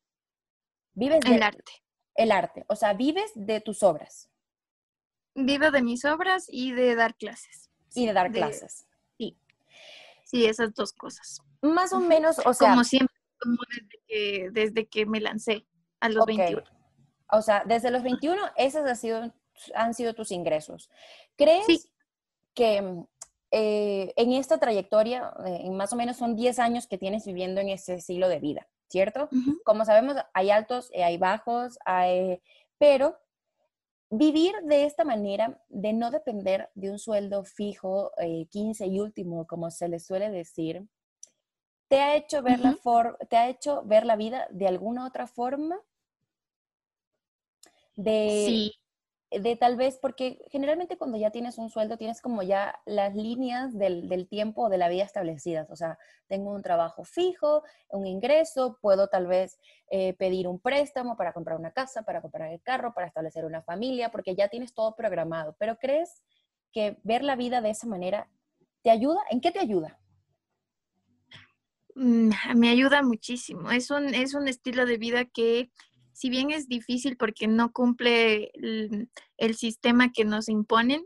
Vives 0.93 1.21
del 1.21 1.41
arte. 1.41 1.71
El 2.13 2.31
arte, 2.31 2.63
o 2.67 2.75
sea, 2.75 2.93
vives 2.93 3.31
de 3.33 3.59
tus 3.59 3.81
obras. 3.81 4.29
Vivo 5.35 5.71
de 5.71 5.81
mis 5.81 6.05
obras 6.05 6.45
y 6.47 6.71
de 6.71 6.95
dar 6.95 7.15
clases. 7.15 7.69
Y 7.95 8.05
de 8.07 8.13
dar 8.13 8.31
clases. 8.31 8.87
Sí, 10.33 10.47
esas 10.47 10.73
dos 10.73 10.93
cosas. 10.93 11.43
Más 11.61 11.93
o 11.93 11.99
menos, 11.99 12.39
o 12.43 12.55
sea. 12.55 12.71
Como 12.71 12.83
siempre, 12.83 13.15
como 13.39 13.57
desde 13.69 13.99
que, 14.07 14.49
desde 14.51 14.87
que 14.87 15.05
me 15.05 15.21
lancé 15.21 15.67
a 15.99 16.09
los 16.09 16.25
21. 16.25 16.63
O 17.31 17.41
sea, 17.43 17.63
desde 17.67 17.91
los 17.91 18.01
21, 18.01 18.41
esos 18.57 18.83
han 18.83 18.97
sido, 18.97 19.33
han 19.75 19.93
sido 19.93 20.15
tus 20.15 20.31
ingresos. 20.31 20.89
¿Crees 21.35 21.91
que 22.55 23.05
eh, 23.51 24.13
en 24.15 24.33
esta 24.33 24.57
trayectoria, 24.57 25.31
eh, 25.45 25.69
más 25.69 25.93
o 25.93 25.95
menos 25.95 26.17
son 26.17 26.35
10 26.35 26.57
años 26.57 26.87
que 26.87 26.97
tienes 26.97 27.27
viviendo 27.27 27.61
en 27.61 27.69
ese 27.69 27.93
estilo 27.93 28.27
de 28.27 28.39
vida, 28.39 28.67
¿cierto? 28.87 29.29
Como 29.63 29.85
sabemos, 29.85 30.17
hay 30.33 30.49
altos, 30.49 30.91
hay 30.95 31.17
bajos, 31.17 31.77
hay, 31.85 32.41
pero 32.79 33.19
Vivir 34.09 34.53
de 34.63 34.85
esta 34.85 35.03
manera, 35.03 35.59
de 35.69 35.93
no 35.93 36.11
depender 36.11 36.69
de 36.75 36.91
un 36.91 36.99
sueldo 36.99 37.43
fijo, 37.43 38.11
15 38.49 38.83
eh, 38.83 38.87
y 38.87 38.99
último, 38.99 39.47
como 39.47 39.71
se 39.71 39.87
le 39.87 39.99
suele 39.99 40.29
decir, 40.29 40.87
¿te 41.87 41.99
ha 41.99 42.15
hecho 42.15 42.43
ver, 42.43 42.59
la, 42.59 42.77
¿te 43.29 43.37
ha 43.37 43.49
hecho 43.49 43.83
ver 43.83 44.05
la 44.05 44.15
vida 44.15 44.47
de 44.51 44.67
alguna 44.67 45.07
otra 45.07 45.27
forma? 45.27 45.79
De, 47.95 48.45
sí 48.45 48.82
de 49.39 49.55
tal 49.55 49.75
vez, 49.75 49.97
porque 50.01 50.39
generalmente 50.51 50.97
cuando 50.97 51.17
ya 51.17 51.31
tienes 51.31 51.57
un 51.57 51.69
sueldo 51.69 51.97
tienes 51.97 52.21
como 52.21 52.43
ya 52.43 52.79
las 52.85 53.15
líneas 53.15 53.77
del, 53.77 54.07
del 54.09 54.27
tiempo 54.27 54.69
de 54.69 54.77
la 54.77 54.89
vida 54.89 55.03
establecidas. 55.03 55.69
O 55.69 55.75
sea, 55.75 55.97
tengo 56.27 56.51
un 56.51 56.61
trabajo 56.61 57.03
fijo, 57.03 57.63
un 57.89 58.05
ingreso, 58.05 58.77
puedo 58.81 59.07
tal 59.07 59.27
vez 59.27 59.59
eh, 59.89 60.13
pedir 60.13 60.47
un 60.47 60.59
préstamo 60.59 61.15
para 61.17 61.33
comprar 61.33 61.59
una 61.59 61.71
casa, 61.71 62.03
para 62.03 62.21
comprar 62.21 62.51
el 62.51 62.61
carro, 62.61 62.93
para 62.93 63.07
establecer 63.07 63.45
una 63.45 63.61
familia, 63.61 64.09
porque 64.09 64.35
ya 64.35 64.47
tienes 64.47 64.73
todo 64.73 64.95
programado. 64.95 65.55
Pero 65.59 65.77
¿crees 65.77 66.23
que 66.71 66.97
ver 67.03 67.23
la 67.23 67.35
vida 67.35 67.61
de 67.61 67.69
esa 67.71 67.87
manera 67.87 68.29
te 68.81 68.89
ayuda? 68.89 69.21
¿En 69.29 69.41
qué 69.41 69.51
te 69.51 69.59
ayuda? 69.59 69.99
Mm, 71.95 72.31
me 72.55 72.69
ayuda 72.69 73.03
muchísimo. 73.03 73.71
Es 73.71 73.91
un, 73.91 74.13
es 74.13 74.33
un 74.33 74.47
estilo 74.47 74.85
de 74.85 74.97
vida 74.97 75.25
que 75.25 75.71
si 76.13 76.29
bien 76.29 76.51
es 76.51 76.67
difícil 76.67 77.17
porque 77.17 77.47
no 77.47 77.71
cumple 77.71 78.51
el, 78.53 79.55
sistema 79.55 80.11
que 80.11 80.25
nos 80.25 80.49
imponen, 80.49 81.05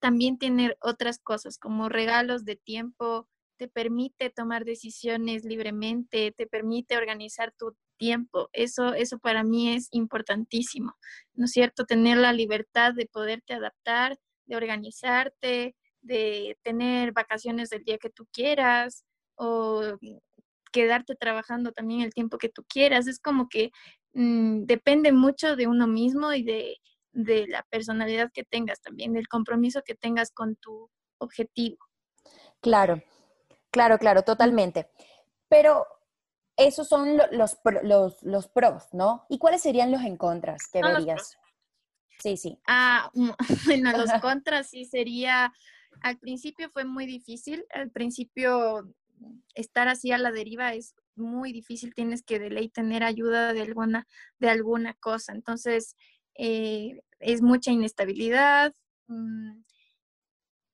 también 0.00 0.38
tiene 0.38 0.76
otras 0.80 1.18
cosas 1.18 1.58
como 1.58 1.88
regalos 1.88 2.44
de 2.44 2.56
tiempo, 2.56 3.28
te 3.58 3.68
permite 3.68 4.30
tomar 4.30 4.64
decisiones 4.64 5.44
libremente, 5.44 6.32
te 6.32 6.46
permite 6.46 6.96
organizar 6.96 7.52
tu 7.56 7.74
tiempo. 7.96 8.50
Eso, 8.52 8.94
eso 8.94 9.18
para 9.18 9.42
mí 9.42 9.74
es 9.74 9.88
importantísimo, 9.90 10.94
¿no 11.34 11.46
es 11.46 11.52
cierto? 11.52 11.84
Tener 11.84 12.18
la 12.18 12.32
libertad 12.32 12.94
de 12.94 13.06
poderte 13.06 13.54
adaptar, 13.54 14.18
de 14.46 14.56
organizarte, 14.56 15.76
de 16.02 16.58
tener 16.62 17.12
vacaciones 17.12 17.70
del 17.70 17.84
día 17.84 17.98
que 17.98 18.10
tú 18.10 18.26
quieras 18.32 19.04
o 19.34 19.98
quedarte 20.72 21.14
trabajando 21.16 21.72
también 21.72 22.02
el 22.02 22.12
tiempo 22.12 22.38
que 22.38 22.48
tú 22.48 22.64
quieras. 22.68 23.06
Es 23.06 23.18
como 23.18 23.48
que 23.48 23.70
Mm, 24.16 24.64
depende 24.64 25.12
mucho 25.12 25.56
de 25.56 25.66
uno 25.66 25.86
mismo 25.86 26.32
y 26.32 26.42
de, 26.42 26.80
la 27.12 27.62
personalidad 27.68 28.30
que 28.32 28.44
tengas 28.44 28.80
también, 28.80 29.12
del 29.12 29.28
compromiso 29.28 29.82
que 29.84 29.94
tengas 29.94 30.30
con 30.30 30.56
tu 30.56 30.90
objetivo. 31.18 31.76
Claro, 32.62 33.02
claro, 33.70 33.98
claro, 33.98 34.22
totalmente. 34.22 34.88
Pero 35.48 35.86
esos 36.56 36.88
son 36.88 37.18
los, 37.30 37.58
los, 37.82 38.22
los 38.22 38.48
pros, 38.48 38.84
¿no? 38.92 39.26
¿Y 39.28 39.38
cuáles 39.38 39.60
serían 39.60 39.92
los 39.92 40.00
en 40.00 40.16
contras 40.16 40.66
que 40.72 40.82
verías? 40.82 41.38
Sí, 42.18 42.38
sí. 42.38 42.58
Ah, 42.66 43.10
bueno, 43.66 43.92
los 43.92 44.10
contras 44.22 44.70
sí 44.70 44.86
sería, 44.86 45.52
al 46.00 46.18
principio 46.18 46.70
fue 46.70 46.86
muy 46.86 47.04
difícil, 47.04 47.66
al 47.74 47.90
principio 47.90 48.94
estar 49.54 49.88
así 49.88 50.10
a 50.10 50.18
la 50.18 50.32
deriva 50.32 50.72
es 50.72 50.94
muy 51.16 51.52
difícil, 51.52 51.94
tienes 51.94 52.22
que 52.22 52.38
de 52.38 52.50
ley 52.50 52.68
tener 52.68 53.02
ayuda 53.02 53.52
de 53.52 53.62
alguna, 53.62 54.06
de 54.38 54.50
alguna 54.50 54.94
cosa. 54.94 55.32
Entonces, 55.32 55.96
eh, 56.34 57.00
es 57.18 57.42
mucha 57.42 57.70
inestabilidad, 57.70 58.72
mm, 59.08 59.62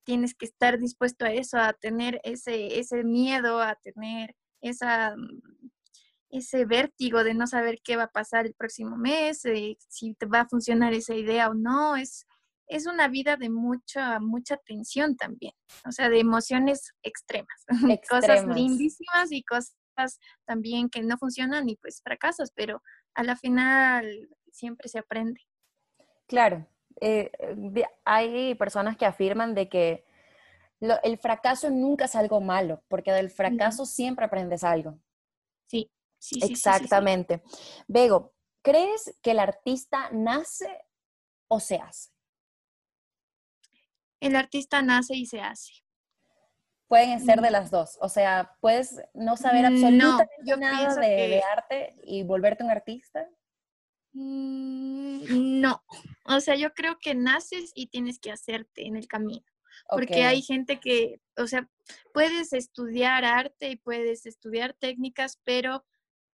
tienes 0.04 0.34
que 0.34 0.46
estar 0.46 0.78
dispuesto 0.78 1.24
a 1.24 1.32
eso, 1.32 1.58
a 1.58 1.72
tener 1.72 2.20
ese, 2.24 2.78
ese 2.78 3.04
miedo, 3.04 3.60
a 3.60 3.76
tener 3.76 4.34
esa, 4.60 5.16
mm, 5.16 5.70
ese 6.30 6.64
vértigo 6.64 7.24
de 7.24 7.34
no 7.34 7.46
saber 7.46 7.80
qué 7.84 7.96
va 7.96 8.04
a 8.04 8.10
pasar 8.10 8.46
el 8.46 8.54
próximo 8.54 8.96
mes, 8.96 9.44
eh, 9.44 9.76
si 9.88 10.14
te 10.14 10.26
va 10.26 10.40
a 10.40 10.48
funcionar 10.48 10.94
esa 10.94 11.14
idea 11.14 11.48
o 11.50 11.54
no. 11.54 11.96
Es, 11.96 12.26
es 12.66 12.86
una 12.86 13.08
vida 13.08 13.36
de 13.36 13.50
mucha, 13.50 14.18
mucha 14.18 14.56
tensión 14.56 15.16
también, 15.16 15.52
o 15.86 15.92
sea, 15.92 16.08
de 16.08 16.20
emociones 16.20 16.92
extremas, 17.02 17.64
cosas 18.08 18.46
lindísimas 18.46 19.30
y 19.30 19.42
cosas 19.42 19.76
también 20.44 20.88
que 20.88 21.02
no 21.02 21.16
funcionan 21.18 21.68
y 21.68 21.76
pues 21.76 22.00
fracasas, 22.02 22.50
pero 22.54 22.82
a 23.14 23.22
la 23.22 23.36
final 23.36 24.28
siempre 24.50 24.88
se 24.88 24.98
aprende. 24.98 25.40
Claro, 26.26 26.66
eh, 27.00 27.30
hay 28.04 28.54
personas 28.54 28.96
que 28.96 29.06
afirman 29.06 29.54
de 29.54 29.68
que 29.68 30.04
el 31.02 31.18
fracaso 31.18 31.70
nunca 31.70 32.06
es 32.06 32.16
algo 32.16 32.40
malo, 32.40 32.82
porque 32.88 33.12
del 33.12 33.30
fracaso 33.30 33.86
siempre 33.86 34.24
aprendes 34.24 34.64
algo. 34.64 34.98
Sí, 35.66 35.90
sí, 36.18 36.40
sí. 36.40 36.52
Exactamente. 36.52 37.42
Vego, 37.86 38.32
¿crees 38.62 39.16
que 39.22 39.30
el 39.32 39.38
artista 39.38 40.10
nace 40.12 40.68
o 41.48 41.60
se 41.60 41.76
hace? 41.76 42.10
El 44.20 44.36
artista 44.36 44.82
nace 44.82 45.14
y 45.14 45.26
se 45.26 45.40
hace 45.40 45.82
pueden 46.92 47.24
ser 47.24 47.40
de 47.40 47.50
las 47.50 47.70
dos. 47.70 47.96
O 48.02 48.10
sea, 48.10 48.54
puedes 48.60 49.00
no 49.14 49.38
saber 49.38 49.64
absolutamente 49.64 50.56
nada 50.58 50.94
de, 50.96 51.42
arte 51.50 51.94
y 52.04 52.22
volverte 52.22 52.64
un 52.64 52.70
artista. 52.70 53.26
Mm, 54.12 55.60
no, 55.62 55.82
o 56.26 56.40
sea, 56.40 56.54
yo 56.54 56.74
creo 56.74 56.98
que 57.00 57.14
naces 57.14 57.72
y 57.74 57.86
tienes 57.86 58.18
que 58.18 58.30
hacerte 58.30 58.86
en 58.86 58.96
el 58.96 59.06
camino. 59.06 59.42
Porque 59.88 60.24
hay 60.24 60.42
gente 60.42 60.80
que, 60.80 61.22
o 61.38 61.46
sea, 61.46 61.66
puedes 62.12 62.52
estudiar 62.52 63.24
arte 63.24 63.70
y 63.70 63.76
puedes 63.76 64.26
estudiar 64.26 64.74
técnicas, 64.74 65.40
pero 65.44 65.86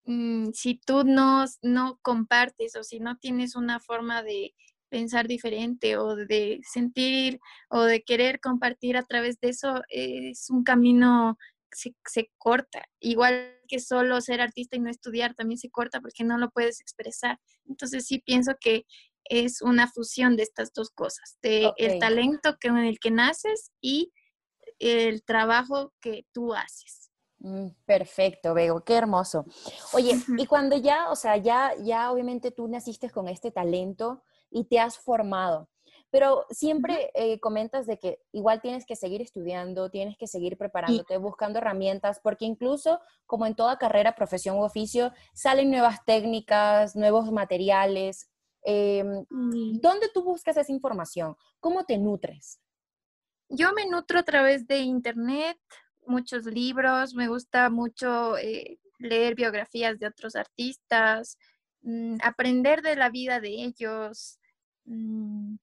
mm, 0.05 0.53
si 0.55 0.81
tú 0.87 1.05
no, 1.05 1.45
no 1.61 1.99
compartes 2.01 2.77
o 2.77 2.83
si 2.83 2.99
no 2.99 3.19
tienes 3.19 3.57
una 3.57 3.79
forma 3.79 4.23
de 4.23 4.55
pensar 4.89 5.27
diferente 5.27 5.97
o 5.97 6.17
de 6.17 6.61
sentir 6.63 7.41
o 7.69 7.83
de 7.83 8.03
querer 8.03 8.41
compartir 8.41 8.97
a 8.97 9.05
través 9.05 9.39
de 9.41 9.49
eso 9.49 9.83
es 9.89 10.49
un 10.51 10.65
camino 10.65 11.37
se, 11.71 11.95
se 12.07 12.31
corta. 12.39 12.85
Igual 13.01 13.61
que 13.69 13.81
solo 13.81 14.21
ser 14.21 14.41
artista 14.41 14.77
y 14.77 14.81
no 14.81 14.91
estudiar 14.91 15.35
también 15.35 15.59
se 15.59 15.71
corta 15.71 16.01
porque 16.01 16.25
no 16.25 16.39
lo 16.39 16.51
puedes 16.51 16.81
expresar. 16.81 17.39
Entonces 17.67 18.07
sí 18.07 18.21
pienso 18.21 18.53
que 18.61 18.87
es 19.25 19.61
una 19.63 19.89
fusión 19.89 20.37
de 20.37 20.45
estas 20.45 20.73
dos 20.73 20.91
cosas, 20.91 21.37
de 21.43 21.73
el 21.77 21.99
talento 21.99 22.57
con 22.63 22.79
el 22.79 22.99
que 23.01 23.11
naces 23.11 23.73
y 23.81 24.13
el 24.79 25.25
trabajo 25.25 25.93
que 26.01 26.27
tú 26.33 26.55
haces. 26.55 27.11
Mm, 27.39 27.69
perfecto, 27.85 28.55
Bego, 28.55 28.85
qué 28.85 28.95
hermoso. 28.95 29.45
Oye, 29.93 30.19
y 30.39 30.47
cuando 30.47 30.77
ya, 30.77 31.11
o 31.11 31.17
sea, 31.17 31.37
ya, 31.37 31.75
ya 31.83 32.11
obviamente 32.11 32.51
tú 32.51 32.69
naciste 32.69 33.11
con 33.11 33.29
este 33.29 33.51
talento 33.51 34.23
y 34.51 34.65
te 34.65 34.79
has 34.79 34.99
formado, 34.99 35.69
pero 36.11 36.47
siempre 36.51 37.11
eh, 37.15 37.41
comentas 37.41 37.87
de 37.87 37.99
que 37.99 38.21
igual 38.33 38.61
tienes 38.61 38.87
que 38.87 38.97
seguir 38.97 39.21
estudiando, 39.21 39.91
tienes 39.91 40.17
que 40.17 40.27
seguir 40.27 40.57
preparándote, 40.57 41.19
buscando 41.19 41.59
herramientas, 41.59 42.21
porque 42.23 42.45
incluso 42.45 43.01
como 43.27 43.47
en 43.47 43.55
toda 43.55 43.79
carrera, 43.79 44.15
profesión 44.15 44.57
u 44.57 44.63
oficio, 44.63 45.13
salen 45.35 45.71
nuevas 45.71 46.05
técnicas, 46.05 46.97
nuevos 46.97 47.31
materiales. 47.33 48.31
Em, 48.63 49.27
¿Dónde 49.81 50.09
tú 50.13 50.23
buscas 50.23 50.57
esa 50.57 50.73
información? 50.73 51.37
¿Cómo 51.61 51.85
te 51.85 51.99
nutres? 51.99 52.61
Yo 53.49 53.73
me 53.73 53.87
nutro 53.87 54.19
a 54.19 54.25
través 54.25 54.67
de 54.67 54.79
internet, 54.79 55.59
muchos 56.07 56.47
libros, 56.47 57.15
me 57.15 57.29
gusta 57.29 57.71
mucho 57.71 58.37
eh, 58.39 58.79
leer 58.99 59.35
biografías 59.35 59.99
de 59.99 60.07
otros 60.07 60.35
artistas, 60.35 61.39
mm, 61.87 62.19
aprender 62.23 62.83
de 62.83 62.97
la 62.97 63.11
vida 63.11 63.41
de 63.41 63.49
ellos. 63.65 64.39
Mm, 64.85 65.57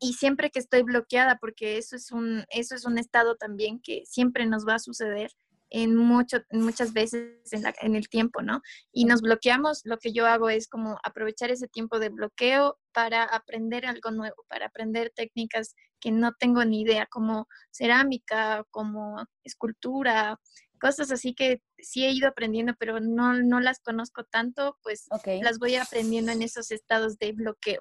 y 0.00 0.14
siempre 0.14 0.50
que 0.50 0.58
estoy 0.58 0.82
bloqueada, 0.82 1.38
porque 1.40 1.78
eso 1.78 1.96
es 1.96 2.10
un, 2.10 2.44
eso 2.50 2.74
es 2.74 2.84
un 2.86 2.98
estado 2.98 3.36
también 3.36 3.80
que 3.82 4.02
siempre 4.06 4.46
nos 4.46 4.66
va 4.66 4.76
a 4.76 4.78
suceder 4.78 5.30
en, 5.70 5.94
mucho, 5.94 6.38
muchas 6.50 6.92
veces 6.92 7.52
en, 7.52 7.62
en, 7.80 7.94
el 7.96 8.08
tiempo, 8.08 8.42
¿no? 8.42 8.60
Y 8.92 9.04
nos 9.04 9.20
bloqueamos, 9.22 9.82
lo 9.84 9.98
que 9.98 10.12
yo 10.12 10.26
hago 10.26 10.50
es 10.50 10.68
como 10.68 10.98
aprovechar 11.04 11.50
ese 11.50 11.68
tiempo 11.68 11.98
de 11.98 12.08
bloqueo 12.08 12.78
para 12.92 13.24
aprender 13.24 13.86
algo 13.86 14.10
nuevo, 14.10 14.44
para 14.48 14.66
aprender 14.66 15.12
técnicas 15.14 15.74
que 16.00 16.10
no 16.10 16.32
tengo 16.32 16.64
ni 16.64 16.80
idea, 16.82 17.06
como 17.06 17.46
cerámica, 17.70 18.64
como 18.70 19.24
escultura, 19.44 20.40
cosas 20.80 21.12
así 21.12 21.34
que 21.34 21.62
sí 21.82 22.04
he 22.04 22.10
ido 22.10 22.28
aprendiendo, 22.28 22.74
pero 22.78 23.00
no, 23.00 23.34
no 23.34 23.60
las 23.60 23.80
conozco 23.80 24.24
tanto, 24.24 24.78
pues 24.82 25.08
las 25.42 25.58
voy 25.58 25.76
aprendiendo 25.76 26.32
en 26.32 26.42
esos 26.42 26.70
estados 26.70 27.18
de 27.18 27.32
bloqueo. 27.32 27.80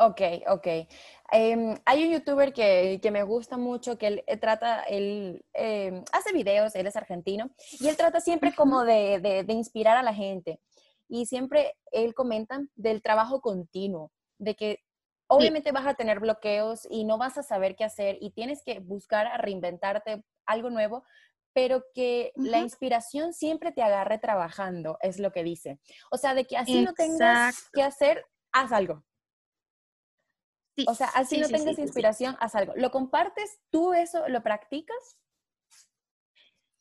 Ok, 0.00 0.20
ok. 0.48 0.66
Em, 1.32 1.74
hay 1.84 2.04
un 2.04 2.12
youtuber 2.12 2.52
que, 2.52 3.00
me 3.10 3.24
gusta 3.24 3.56
mucho, 3.56 3.98
que 3.98 4.06
él 4.06 4.24
eh, 4.28 4.36
trata, 4.36 4.84
él 4.84 5.44
em, 5.54 6.04
hace 6.12 6.32
videos, 6.32 6.74
él 6.76 6.86
es 6.86 6.94
argentino, 6.94 7.50
y 7.80 7.88
él 7.88 7.96
trata 7.96 8.20
siempre 8.20 8.54
como 8.54 8.84
de, 8.84 9.44
inspirar 9.48 9.96
a 9.96 10.02
la 10.04 10.14
gente. 10.14 10.60
Y 11.08 11.26
siempre 11.26 11.74
él 11.90 12.14
comenta 12.14 12.60
del 12.76 13.02
trabajo 13.02 13.40
continuo, 13.40 14.12
de 14.38 14.54
que 14.54 14.78
obviamente 15.26 15.72
vas 15.72 15.86
a 15.86 15.94
tener 15.94 16.20
bloqueos 16.20 16.86
y 16.88 17.04
no 17.04 17.18
vas 17.18 17.36
a 17.36 17.42
saber 17.42 17.74
qué 17.74 17.84
hacer 17.84 18.18
y 18.20 18.30
tienes 18.30 18.62
que 18.62 18.78
buscar 18.78 19.26
a 19.26 19.36
reinventarte 19.36 20.24
algo 20.46 20.70
nuevo, 20.70 21.04
pero 21.58 21.84
que 21.92 22.30
la 22.36 22.60
inspiración 22.60 23.32
siempre 23.32 23.72
te 23.72 23.82
agarre 23.82 24.18
trabajando, 24.18 24.96
es 25.00 25.18
lo 25.18 25.32
que 25.32 25.42
dice. 25.42 25.80
O 26.08 26.16
sea, 26.16 26.34
de 26.34 26.44
que 26.44 26.56
así 26.56 26.82
no 26.82 26.92
tengas 26.92 27.68
que 27.72 27.82
hacer, 27.82 28.24
haz 28.52 28.70
algo 28.70 29.04
o 30.86 30.94
sea, 30.94 31.08
así 31.08 31.38
no 31.38 31.48
tengas 31.48 31.78
inspiración, 31.78 32.36
haz 32.38 32.54
algo. 32.54 32.74
¿Lo 32.76 32.90
compartes? 32.90 33.58
¿Tú 33.70 33.92
eso 33.92 34.28
lo 34.28 34.42
practicas? 34.42 35.18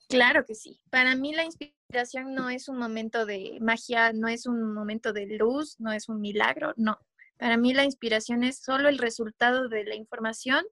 Claro 0.09 0.45
que 0.45 0.55
sí. 0.55 0.79
Para 0.89 1.15
mí 1.15 1.33
la 1.33 1.43
inspiración 1.43 2.33
no 2.33 2.49
es 2.49 2.69
un 2.69 2.77
momento 2.77 3.25
de 3.25 3.57
magia, 3.59 4.13
no 4.13 4.27
es 4.27 4.45
un 4.45 4.73
momento 4.73 5.11
de 5.11 5.25
luz, 5.25 5.79
no 5.79 5.91
es 5.91 6.07
un 6.07 6.21
milagro, 6.21 6.73
no. 6.77 6.99
Para 7.37 7.57
mí 7.57 7.73
la 7.73 7.83
inspiración 7.83 8.43
es 8.43 8.59
solo 8.59 8.89
el 8.89 8.97
resultado 8.97 9.67
de 9.69 9.83
la 9.83 9.95
información 9.95 10.63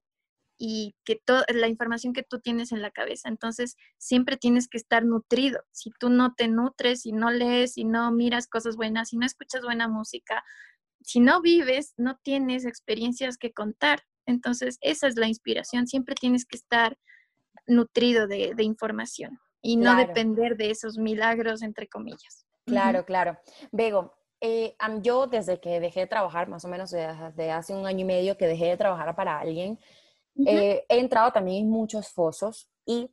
y 0.58 0.94
que 1.04 1.16
toda 1.16 1.44
la 1.48 1.68
información 1.68 2.12
que 2.12 2.22
tú 2.22 2.40
tienes 2.40 2.72
en 2.72 2.82
la 2.82 2.90
cabeza. 2.90 3.28
Entonces, 3.28 3.76
siempre 3.98 4.36
tienes 4.36 4.68
que 4.68 4.78
estar 4.78 5.04
nutrido. 5.04 5.60
Si 5.72 5.90
tú 5.98 6.08
no 6.08 6.34
te 6.34 6.48
nutres, 6.48 7.02
si 7.02 7.12
no 7.12 7.30
lees, 7.30 7.74
si 7.74 7.84
no 7.84 8.10
miras 8.10 8.48
cosas 8.48 8.76
buenas, 8.76 9.10
si 9.10 9.16
no 9.16 9.26
escuchas 9.26 9.62
buena 9.62 9.88
música, 9.88 10.42
si 11.02 11.20
no 11.20 11.40
vives, 11.40 11.94
no 11.96 12.18
tienes 12.22 12.64
experiencias 12.64 13.36
que 13.36 13.52
contar. 13.52 14.02
Entonces, 14.24 14.78
esa 14.80 15.06
es 15.06 15.16
la 15.16 15.28
inspiración. 15.28 15.86
Siempre 15.86 16.14
tienes 16.14 16.44
que 16.44 16.56
estar 16.56 16.96
nutrido 17.66 18.26
de, 18.26 18.54
información 18.58 19.38
y 19.60 19.76
no 19.76 19.96
depender 19.96 20.56
de 20.56 20.70
esos 20.70 20.98
milagros, 20.98 21.62
entre 21.62 21.88
comillas. 21.88 22.46
Claro, 22.66 23.04
claro. 23.04 23.38
Bego, 23.72 24.14
eh, 24.40 24.76
yo 25.02 25.26
desde 25.26 25.60
que 25.60 25.80
dejé 25.80 26.00
de 26.00 26.06
trabajar, 26.06 26.48
más 26.48 26.64
o 26.64 26.68
menos 26.68 26.90
desde 26.90 27.50
hace 27.50 27.74
un 27.74 27.86
año 27.86 28.00
y 28.00 28.04
medio 28.04 28.36
que 28.36 28.46
dejé 28.46 28.66
de 28.66 28.76
trabajar 28.76 29.14
para 29.16 29.38
alguien, 29.38 29.78
eh, 30.44 30.84
he 30.88 30.98
entrado 30.98 31.32
también 31.32 31.64
en 31.64 31.70
muchos 31.70 32.08
fosos 32.08 32.68
y 32.84 33.10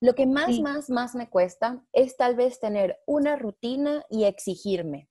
lo 0.00 0.14
que 0.14 0.26
más, 0.26 0.58
más, 0.60 0.88
más 0.88 1.14
me 1.14 1.28
cuesta 1.28 1.82
es 1.92 2.16
tal 2.16 2.34
vez 2.34 2.58
tener 2.58 3.00
una 3.06 3.36
rutina 3.36 4.04
y 4.08 4.24
exigirme. 4.24 5.08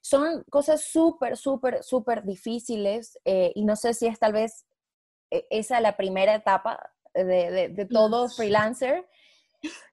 Son 0.00 0.42
cosas 0.44 0.82
súper, 0.84 1.36
súper, 1.36 1.82
súper 1.84 2.24
difíciles 2.24 3.18
eh, 3.24 3.52
y 3.54 3.64
no 3.64 3.76
sé 3.76 3.92
si 3.92 4.06
es 4.06 4.18
tal 4.18 4.32
vez 4.32 4.66
eh, 5.30 5.46
esa 5.50 5.80
la 5.80 5.96
primera 5.96 6.34
etapa 6.34 6.92
de, 7.14 7.68
de, 7.68 7.86
todo 7.86 8.28
freelancer. 8.30 9.06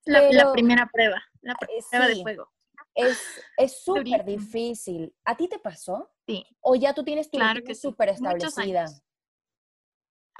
La, 0.06 0.52
primera 0.54 0.90
prueba, 0.92 1.22
la 1.42 1.54
eh, 1.54 1.84
prueba 1.92 2.08
de 2.08 2.16
fuego. 2.22 2.50
Es 2.96 3.84
súper 3.84 4.24
difícil. 4.24 5.14
¿A 5.26 5.36
ti 5.36 5.48
te 5.50 5.60
pasó? 5.60 6.10
Sí. 6.26 6.46
¿O 6.62 6.76
ya 6.76 6.94
tú 6.94 7.04
tienes 7.04 7.30
tu 7.30 7.38
claro 7.38 7.62
que 7.62 7.76
súper 7.76 8.10
establecida? 8.10 8.86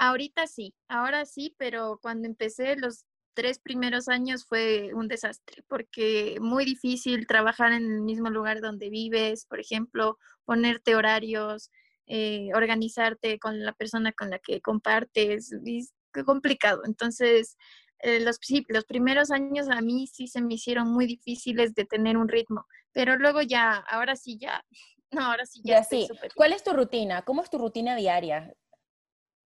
Ahorita 0.02 0.46
sí, 0.46 0.74
ahora 0.88 1.26
sí, 1.26 1.54
pero 1.58 1.98
cuando 2.00 2.26
empecé 2.26 2.74
los 2.76 3.04
tres 3.34 3.58
primeros 3.58 4.08
años 4.08 4.46
fue 4.46 4.94
un 4.94 5.08
desastre 5.08 5.62
porque 5.68 6.38
muy 6.40 6.64
difícil 6.64 7.26
trabajar 7.26 7.72
en 7.72 7.84
el 7.84 8.00
mismo 8.00 8.30
lugar 8.30 8.62
donde 8.62 8.88
vives, 8.88 9.44
por 9.44 9.60
ejemplo, 9.60 10.16
ponerte 10.46 10.96
horarios, 10.96 11.70
eh, 12.06 12.48
organizarte 12.54 13.38
con 13.38 13.62
la 13.62 13.74
persona 13.74 14.12
con 14.12 14.30
la 14.30 14.38
que 14.38 14.62
compartes, 14.62 15.52
es 15.66 15.92
complicado. 16.24 16.80
Entonces, 16.86 17.58
eh, 17.98 18.20
los, 18.20 18.38
los 18.68 18.86
primeros 18.86 19.30
años 19.30 19.68
a 19.68 19.82
mí 19.82 20.06
sí 20.06 20.28
se 20.28 20.40
me 20.40 20.54
hicieron 20.54 20.90
muy 20.90 21.04
difíciles 21.04 21.74
de 21.74 21.84
tener 21.84 22.16
un 22.16 22.28
ritmo, 22.28 22.64
pero 22.92 23.18
luego 23.18 23.42
ya, 23.42 23.74
ahora 23.74 24.16
sí 24.16 24.38
ya, 24.40 24.64
no, 25.10 25.26
ahora 25.26 25.44
sí 25.44 25.60
ya. 25.62 25.84
sí. 25.84 26.08
¿Cuál 26.34 26.54
es 26.54 26.64
tu 26.64 26.72
rutina? 26.72 27.20
¿Cómo 27.20 27.42
es 27.42 27.50
tu 27.50 27.58
rutina 27.58 27.96
diaria? 27.96 28.50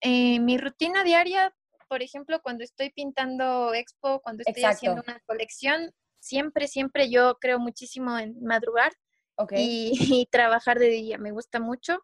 Eh, 0.03 0.39
mi 0.39 0.57
rutina 0.57 1.03
diaria 1.03 1.53
por 1.93 2.01
ejemplo, 2.01 2.41
cuando 2.41 2.63
estoy 2.63 2.89
pintando 2.89 3.71
expo, 3.75 4.19
cuando 4.23 4.41
estoy 4.43 4.63
haciendo 4.63 5.03
una 5.07 5.19
colección, 5.27 5.91
siempre, 6.17 6.67
siempre 6.67 7.11
yo 7.11 7.37
creo 7.39 7.59
muchísimo 7.59 8.17
en 8.17 8.35
madrugar 8.43 8.91
y, 9.55 10.27
trabajar 10.31 10.79
de 10.79 10.87
día. 10.87 11.19
Me 11.19 11.29
gusta 11.29 11.59
mucho 11.59 12.03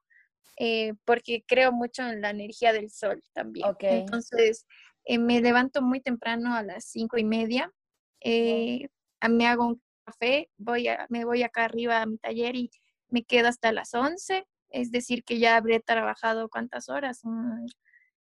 eh, 0.57 0.93
porque 1.05 1.43
creo 1.47 1.71
mucho 1.71 2.03
en 2.03 2.21
la 2.21 2.29
energía 2.29 2.71
del 2.71 2.91
sol 2.91 3.23
también. 3.33 3.75
Entonces, 3.79 4.67
eh, 5.05 5.17
me 5.17 5.41
levanto 5.41 5.81
muy 5.81 6.01
temprano 6.01 6.53
a 6.53 6.61
las 6.61 6.85
cinco 6.85 7.17
y 7.17 7.23
media, 7.23 7.73
eh, 8.21 8.89
me 9.27 9.47
hago 9.47 9.65
un 9.65 9.81
café, 10.05 10.51
voy 10.57 10.87
a, 10.87 11.07
me 11.09 11.25
voy 11.25 11.41
acá 11.41 11.65
arriba 11.65 12.03
a 12.03 12.05
mi 12.05 12.19
taller 12.19 12.55
y 12.55 12.69
me 13.07 13.23
quedo 13.23 13.47
hasta 13.47 13.71
las 13.71 13.95
once. 13.95 14.45
Es 14.69 14.91
decir, 14.91 15.23
que 15.23 15.39
ya 15.39 15.57
habré 15.57 15.79
trabajado 15.79 16.47
cuántas 16.47 16.89
horas, 16.89 17.23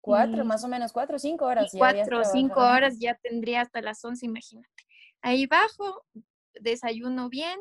Cuatro, 0.07 0.45
más 0.45 0.63
o 0.63 0.69
menos, 0.69 0.93
cuatro 0.93 1.17
o 1.17 1.19
cinco 1.19 1.47
horas. 1.47 1.73
Cuatro 1.77 2.21
o 2.21 2.25
cinco 2.25 2.61
horas 2.61 3.01
ya 3.01 3.17
tendría 3.17 3.63
hasta 3.63 3.83
las 3.83 4.05
once, 4.05 4.25
imagínate. 4.25 4.85
Ahí 5.21 5.47
bajo, 5.47 6.05
desayuno 6.55 7.29
bien 7.29 7.59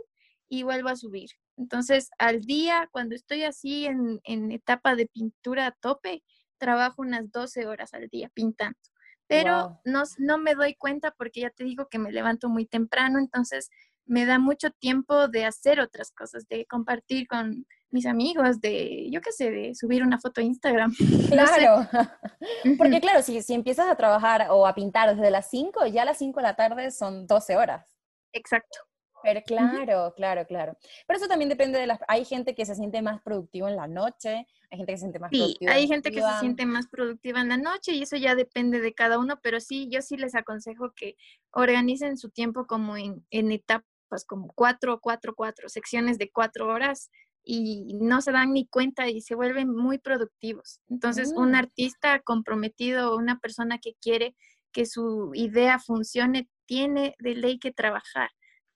y 0.48 0.62
vuelvo 0.62 0.90
a 0.90 0.96
subir. 0.96 1.32
Entonces, 1.58 2.12
al 2.20 2.42
día, 2.42 2.88
cuando 2.92 3.16
estoy 3.16 3.46
así 3.46 3.88
en, 3.88 4.22
en 4.26 4.52
etapa 4.52 4.96
de 4.96 5.08
pintura 5.08 5.66
a 5.66 5.72
tope, 5.72 6.24
trabajo 6.60 7.02
unas 7.02 7.32
12 7.32 7.66
horas 7.66 7.96
al 7.96 8.10
día 8.10 8.30
pintando. 8.32 8.78
Pero 9.26 9.80
no, 9.84 10.04
no 10.20 10.38
me 10.38 10.54
doy 10.54 10.76
cuenta 10.76 11.16
porque 11.18 11.42
ya 11.42 11.50
te 11.50 11.64
digo 11.64 11.88
que 11.90 11.98
me 11.98 12.12
levanto 12.12 12.48
muy 12.48 12.68
temprano, 12.68 13.18
entonces 13.18 13.72
me 14.06 14.28
da 14.28 14.38
mucho 14.38 14.70
tiempo 14.70 15.28
de 15.28 15.46
hacer 15.46 15.80
otras 15.80 16.12
cosas, 16.12 16.48
de 16.48 16.68
compartir 16.68 17.28
con 17.28 17.66
mis 17.96 18.06
amigos, 18.06 18.60
de, 18.60 19.10
yo 19.10 19.22
qué 19.22 19.32
sé, 19.32 19.50
de 19.50 19.74
subir 19.74 20.04
una 20.04 20.20
foto 20.20 20.42
a 20.42 20.44
Instagram. 20.44 20.94
Claro, 21.30 21.88
porque 22.78 23.00
claro, 23.00 23.22
si, 23.22 23.42
si 23.42 23.54
empiezas 23.54 23.88
a 23.88 23.96
trabajar 23.96 24.48
o 24.52 24.68
a 24.68 24.76
pintar 24.76 25.16
desde 25.16 25.32
las 25.32 25.50
5, 25.50 25.88
ya 25.88 26.06
las 26.06 26.18
5 26.18 26.40
de 26.40 26.44
la 26.44 26.56
tarde 26.56 26.92
son 26.92 27.26
12 27.26 27.56
horas. 27.56 27.96
Exacto. 28.34 28.78
Pero 29.24 29.42
claro, 29.42 30.14
claro, 30.16 30.46
claro. 30.46 30.78
Pero 31.08 31.18
eso 31.18 31.28
también 31.28 31.50
depende 31.50 31.80
de 31.80 31.88
las... 31.88 32.00
Hay 32.08 32.26
gente 32.26 32.54
que 32.54 32.66
se 32.66 32.76
siente 32.76 33.02
más 33.02 33.22
productivo 33.24 33.68
en 33.68 33.76
la 33.76 33.88
noche, 33.88 34.46
hay 34.70 34.78
gente 34.78 34.92
que 34.92 34.98
se 34.98 35.02
siente 35.02 35.20
más 35.20 35.32
sí, 35.32 35.58
hay 35.68 35.88
gente 35.88 36.12
que 36.12 36.22
se 36.22 36.40
siente 36.42 36.66
más 36.66 36.88
productiva 36.88 37.42
en 37.42 37.50
la 37.50 37.58
noche 37.58 37.94
y 37.94 38.04
eso 38.04 38.18
ya 38.18 38.36
depende 38.36 38.82
de 38.82 38.94
cada 38.94 39.18
uno, 39.18 39.40
pero 39.42 39.60
sí, 39.60 39.90
yo 39.90 40.02
sí 40.02 40.18
les 40.18 40.36
aconsejo 40.36 40.92
que 40.96 41.16
organicen 41.52 42.18
su 42.18 42.30
tiempo 42.30 42.68
como 42.68 42.98
en, 42.98 43.26
en 43.32 43.52
etapas, 43.52 44.26
como 44.28 44.50
cuatro, 44.54 45.00
cuatro, 45.02 45.34
cuatro, 45.34 45.70
secciones 45.70 46.20
de 46.20 46.30
cuatro 46.30 46.68
horas 46.68 47.10
y 47.46 47.94
no 48.02 48.22
se 48.22 48.32
dan 48.32 48.54
ni 48.54 48.66
cuenta 48.68 49.08
y 49.08 49.22
se 49.22 49.36
vuelven 49.36 49.70
muy 49.70 50.00
productivos. 50.00 50.82
Entonces, 50.90 51.32
un 51.36 51.52
mm. 51.52 51.56
artista 51.56 52.20
comprometido, 52.22 53.16
una 53.16 53.40
persona 53.40 53.78
que 53.78 53.94
quiere 54.02 54.36
que 54.72 54.86
su 54.86 55.32
idea 55.36 55.80
funcione, 55.80 56.50
tiene 56.66 57.16
de 57.20 57.36
ley 57.36 57.60
que 57.60 57.72
trabajar. 57.72 58.30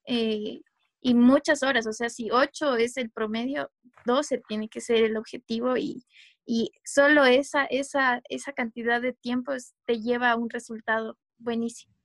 Eh, 0.05 0.61
y 1.01 1.13
muchas 1.13 1.63
horas, 1.63 1.87
o 1.87 1.93
sea, 1.93 2.09
si 2.09 2.29
8 2.31 2.75
es 2.75 2.97
el 2.97 3.09
promedio, 3.09 3.71
12 4.05 4.41
tiene 4.47 4.69
que 4.69 4.81
ser 4.81 5.03
el 5.03 5.17
objetivo 5.17 5.75
y, 5.75 6.05
y 6.45 6.71
solo 6.83 7.25
esa, 7.25 7.65
esa, 7.65 8.21
esa 8.29 8.53
cantidad 8.53 9.01
de 9.01 9.13
tiempo 9.13 9.53
te 9.85 9.99
lleva 9.99 10.31
a 10.31 10.35
un 10.35 10.49
resultado 10.49 11.17
buenísimo. 11.37 11.98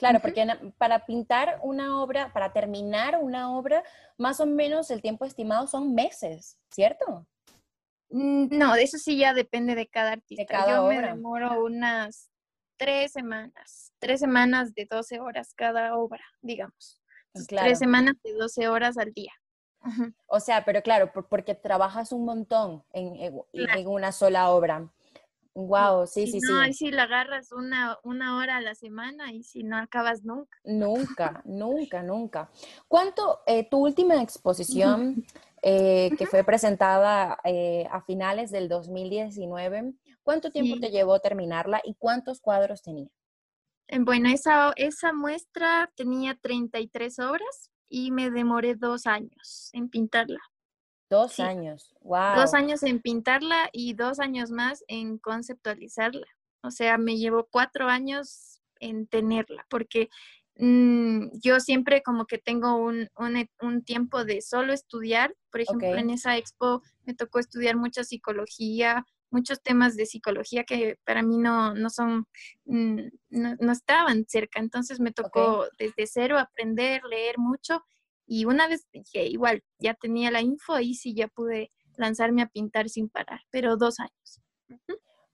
Claro, 0.00 0.18
porque 0.20 0.46
para 0.78 1.04
pintar 1.04 1.60
una 1.62 2.00
obra, 2.00 2.32
para 2.32 2.54
terminar 2.54 3.18
una 3.20 3.54
obra, 3.54 3.84
más 4.16 4.40
o 4.40 4.46
menos 4.46 4.90
el 4.90 5.02
tiempo 5.02 5.26
estimado 5.26 5.66
son 5.66 5.94
meses, 5.94 6.58
¿cierto? 6.70 7.26
Mm, 8.08 8.46
no, 8.56 8.74
eso 8.76 8.96
sí 8.96 9.18
ya 9.18 9.34
depende 9.34 9.74
de 9.74 9.86
cada 9.86 10.12
artista. 10.12 10.42
De 10.42 10.46
cada 10.46 10.76
Yo 10.76 10.86
me 10.86 11.02
demoro 11.02 11.62
unas 11.62 12.30
tres 12.78 13.12
semanas, 13.12 13.92
tres 13.98 14.20
semanas 14.20 14.74
de 14.74 14.86
12 14.86 15.20
horas 15.20 15.52
cada 15.54 15.94
obra, 15.94 16.24
digamos. 16.40 16.98
Tres 17.46 17.78
semanas 17.78 18.14
de 18.24 18.32
12 18.32 18.68
horas 18.68 18.96
al 18.96 19.12
día. 19.12 19.32
O 20.26 20.40
sea, 20.40 20.64
pero 20.64 20.82
claro, 20.82 21.12
porque 21.12 21.54
trabajas 21.54 22.12
un 22.12 22.24
montón 22.24 22.84
en, 22.94 23.34
en 23.52 23.86
una 23.86 24.12
sola 24.12 24.48
obra. 24.48 24.90
Wow, 25.54 26.06
sí, 26.06 26.26
sí, 26.26 26.40
sí. 26.40 26.46
No, 26.48 26.64
y 26.64 26.72
si 26.72 26.90
la 26.90 27.04
agarras 27.04 27.50
una, 27.52 27.98
una 28.04 28.36
hora 28.36 28.58
a 28.58 28.60
la 28.60 28.74
semana 28.74 29.32
y 29.32 29.42
si 29.42 29.64
no 29.64 29.76
acabas 29.76 30.22
nunca. 30.22 30.58
Nunca, 30.64 31.42
nunca, 31.44 32.02
nunca. 32.02 32.50
¿Cuánto, 32.86 33.40
eh, 33.46 33.68
tu 33.68 33.78
última 33.78 34.22
exposición 34.22 35.24
eh, 35.62 36.10
que 36.16 36.26
fue 36.26 36.44
presentada 36.44 37.38
eh, 37.44 37.86
a 37.90 38.00
finales 38.02 38.50
del 38.52 38.68
2019, 38.68 39.92
cuánto 40.22 40.52
tiempo 40.52 40.78
te 40.80 40.90
llevó 40.90 41.18
terminarla 41.18 41.80
y 41.84 41.94
cuántos 41.94 42.40
cuadros 42.40 42.82
tenía? 42.82 43.08
Bueno, 43.98 44.28
esa, 44.28 44.72
esa 44.76 45.12
muestra 45.12 45.90
tenía 45.96 46.36
33 46.40 47.18
horas 47.18 47.70
y 47.88 48.12
me 48.12 48.30
demoré 48.30 48.76
dos 48.76 49.06
años 49.06 49.70
en 49.72 49.90
pintarla. 49.90 50.38
Dos 51.10 51.40
años, 51.40 51.92
wow. 52.02 52.36
Dos 52.36 52.54
años 52.54 52.84
en 52.84 53.00
pintarla 53.00 53.68
y 53.72 53.94
dos 53.94 54.20
años 54.20 54.52
más 54.52 54.84
en 54.86 55.18
conceptualizarla. 55.18 56.26
O 56.62 56.70
sea, 56.70 56.98
me 56.98 57.16
llevó 57.16 57.48
cuatro 57.50 57.88
años 57.88 58.62
en 58.78 59.08
tenerla, 59.08 59.66
porque 59.68 60.08
mm, 60.56 61.40
yo 61.42 61.58
siempre 61.58 62.02
como 62.02 62.26
que 62.26 62.38
tengo 62.38 62.76
un, 62.76 63.08
un, 63.16 63.84
tiempo 63.84 64.24
de 64.24 64.40
solo 64.40 64.72
estudiar. 64.72 65.34
Por 65.50 65.62
ejemplo, 65.62 65.96
en 65.96 66.10
esa 66.10 66.36
expo 66.36 66.80
me 67.02 67.14
tocó 67.14 67.40
estudiar 67.40 67.76
mucha 67.76 68.04
psicología, 68.04 69.04
muchos 69.30 69.60
temas 69.62 69.96
de 69.96 70.06
psicología 70.06 70.62
que 70.62 70.96
para 71.04 71.22
mí 71.22 71.38
no, 71.38 71.74
no 71.74 71.90
son, 71.90 72.26
mm, 72.66 73.00
no, 73.30 73.72
estaban 73.72 74.26
cerca. 74.28 74.60
Entonces 74.60 75.00
me 75.00 75.10
tocó 75.10 75.66
desde 75.76 76.06
cero 76.06 76.38
aprender, 76.38 77.02
leer 77.02 77.38
mucho 77.38 77.82
y 78.30 78.44
una 78.44 78.68
vez 78.68 78.86
que 79.12 79.26
igual 79.26 79.64
ya 79.80 79.94
tenía 79.94 80.30
la 80.30 80.40
info, 80.40 80.74
ahí 80.74 80.94
sí 80.94 81.14
ya 81.14 81.26
pude 81.26 81.72
lanzarme 81.96 82.42
a 82.42 82.46
pintar 82.46 82.88
sin 82.88 83.08
parar, 83.08 83.40
pero 83.50 83.76
dos 83.76 83.98
años. 83.98 84.40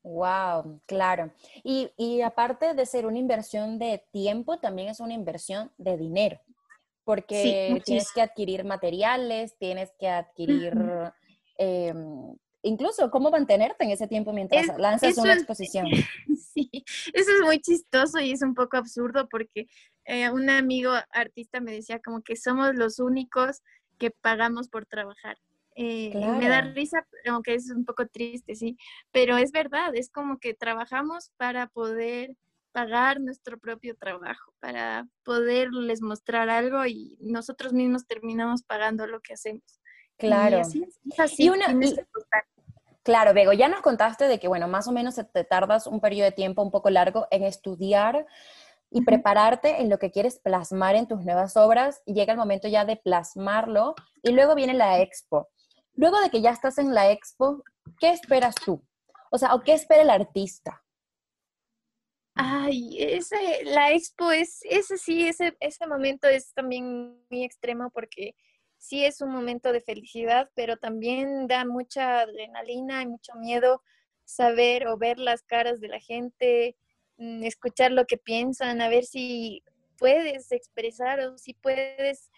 Wow, 0.02 0.80
claro. 0.86 1.30
Y, 1.62 1.90
y, 1.98 2.22
aparte 2.22 2.72
de 2.72 2.86
ser 2.86 3.04
una 3.04 3.18
inversión 3.18 3.78
de 3.78 4.02
tiempo, 4.12 4.58
también 4.60 4.88
es 4.88 5.00
una 5.00 5.12
inversión 5.12 5.70
de 5.76 5.98
dinero, 5.98 6.40
porque 7.04 7.82
tienes 7.84 8.10
que 8.14 8.22
adquirir 8.22 8.64
materiales, 8.64 9.58
tienes 9.58 9.92
que 9.98 10.08
adquirir 10.08 10.72
incluso 12.62 13.10
cómo 13.10 13.30
mantenerte 13.30 13.84
en 13.84 13.90
ese 13.90 14.08
tiempo 14.08 14.32
mientras 14.32 14.66
lanzas 14.78 15.16
una 15.18 15.34
exposición. 15.34 15.86
Sí, 16.56 16.70
eso 17.12 17.30
es 17.32 17.42
muy 17.44 17.60
chistoso 17.60 18.18
y 18.18 18.32
es 18.32 18.40
un 18.40 18.54
poco 18.54 18.78
absurdo 18.78 19.28
porque 19.28 19.66
eh, 20.06 20.30
un 20.30 20.48
amigo 20.48 20.90
artista 21.10 21.60
me 21.60 21.70
decía 21.72 22.00
como 22.00 22.22
que 22.22 22.34
somos 22.34 22.74
los 22.74 22.98
únicos 22.98 23.60
que 23.98 24.10
pagamos 24.10 24.70
por 24.70 24.86
trabajar. 24.86 25.36
Eh, 25.74 26.12
me 26.14 26.48
da 26.48 26.62
risa, 26.62 27.06
aunque 27.28 27.54
es 27.54 27.70
un 27.70 27.84
poco 27.84 28.06
triste, 28.06 28.54
sí, 28.54 28.78
pero 29.12 29.36
es 29.36 29.52
verdad, 29.52 29.94
es 29.94 30.08
como 30.08 30.38
que 30.38 30.54
trabajamos 30.54 31.30
para 31.36 31.66
poder 31.66 32.34
pagar 32.72 33.20
nuestro 33.20 33.58
propio 33.58 33.94
trabajo, 33.96 34.54
para 34.58 35.06
poderles 35.24 36.00
mostrar 36.00 36.48
algo 36.48 36.86
y 36.86 37.18
nosotros 37.20 37.74
mismos 37.74 38.06
terminamos 38.06 38.62
pagando 38.62 39.06
lo 39.06 39.20
que 39.20 39.34
hacemos. 39.34 39.80
Claro. 40.16 40.62
Y 41.04 41.20
así, 41.20 41.50
una, 41.50 41.66
Claro, 43.06 43.34
Bego, 43.34 43.52
ya 43.52 43.68
nos 43.68 43.82
contaste 43.82 44.26
de 44.26 44.40
que, 44.40 44.48
bueno, 44.48 44.66
más 44.66 44.88
o 44.88 44.92
menos 44.92 45.14
te 45.14 45.44
tardas 45.44 45.86
un 45.86 46.00
periodo 46.00 46.24
de 46.24 46.32
tiempo 46.32 46.60
un 46.62 46.72
poco 46.72 46.90
largo 46.90 47.28
en 47.30 47.44
estudiar 47.44 48.26
y 48.90 49.02
prepararte 49.02 49.80
en 49.80 49.88
lo 49.88 49.98
que 49.98 50.10
quieres 50.10 50.40
plasmar 50.40 50.96
en 50.96 51.06
tus 51.06 51.24
nuevas 51.24 51.56
obras 51.56 52.02
y 52.04 52.14
llega 52.14 52.32
el 52.32 52.38
momento 52.38 52.66
ya 52.66 52.84
de 52.84 52.96
plasmarlo 52.96 53.94
y 54.22 54.32
luego 54.32 54.56
viene 54.56 54.74
la 54.74 55.00
expo. 55.00 55.48
Luego 55.94 56.20
de 56.20 56.30
que 56.30 56.40
ya 56.40 56.50
estás 56.50 56.78
en 56.78 56.94
la 56.94 57.10
expo, 57.10 57.62
¿qué 58.00 58.10
esperas 58.10 58.56
tú? 58.56 58.82
O 59.30 59.38
sea, 59.38 59.54
¿o 59.54 59.62
qué 59.62 59.74
espera 59.74 60.02
el 60.02 60.10
artista? 60.10 60.82
Ay, 62.34 62.96
ese, 63.00 63.64
la 63.64 63.92
expo 63.92 64.32
es, 64.32 64.60
ese 64.64 64.98
sí, 64.98 65.28
ese, 65.28 65.56
ese 65.60 65.86
momento 65.86 66.26
es 66.26 66.52
también 66.52 67.24
muy 67.30 67.44
extremo 67.44 67.90
porque 67.90 68.34
sí 68.78 69.04
es 69.04 69.20
un 69.20 69.30
momento 69.30 69.72
de 69.72 69.80
felicidad, 69.80 70.50
pero 70.54 70.76
también 70.76 71.46
da 71.46 71.64
mucha 71.64 72.20
adrenalina 72.20 73.02
y 73.02 73.06
mucho 73.06 73.34
miedo 73.34 73.82
saber 74.24 74.86
o 74.88 74.98
ver 74.98 75.18
las 75.18 75.42
caras 75.42 75.80
de 75.80 75.88
la 75.88 76.00
gente, 76.00 76.76
mm, 77.18 77.44
escuchar 77.44 77.92
lo 77.92 78.06
que 78.06 78.18
piensan, 78.18 78.80
a 78.80 78.88
ver 78.88 79.04
si 79.04 79.62
puedes 79.98 80.52
expresar 80.52 81.20
o 81.20 81.38
si 81.38 81.54
puedes 81.54 82.30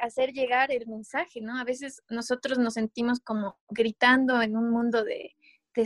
hacer 0.00 0.32
llegar 0.32 0.70
el 0.70 0.86
mensaje, 0.86 1.40
¿no? 1.40 1.58
A 1.58 1.64
veces 1.64 2.02
nosotros 2.08 2.58
nos 2.58 2.74
sentimos 2.74 3.20
como 3.20 3.58
gritando 3.68 4.40
en 4.40 4.56
un 4.56 4.70
mundo 4.70 5.04
de, 5.04 5.34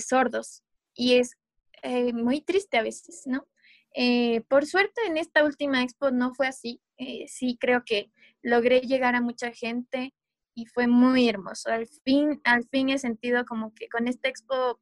sordos 0.00 0.62
y 0.94 1.14
es 1.14 1.38
eh, 1.82 2.12
muy 2.12 2.42
triste 2.42 2.76
a 2.76 2.82
veces, 2.82 3.22
¿no? 3.26 3.46
Eh, 3.94 4.42
por 4.42 4.66
suerte 4.66 5.00
en 5.06 5.16
esta 5.16 5.44
última 5.44 5.82
expo 5.82 6.10
no 6.10 6.34
fue 6.34 6.46
así. 6.46 6.82
Eh, 6.98 7.26
sí 7.28 7.56
creo 7.58 7.84
que 7.84 8.10
logré 8.48 8.80
llegar 8.80 9.14
a 9.14 9.20
mucha 9.20 9.52
gente 9.52 10.14
y 10.54 10.66
fue 10.66 10.86
muy 10.86 11.28
hermoso. 11.28 11.70
Al 11.70 11.86
fin, 11.86 12.40
al 12.44 12.64
fin 12.64 12.88
he 12.88 12.98
sentido 12.98 13.44
como 13.44 13.72
que 13.74 13.88
con 13.88 14.08
esta 14.08 14.28
expo 14.28 14.80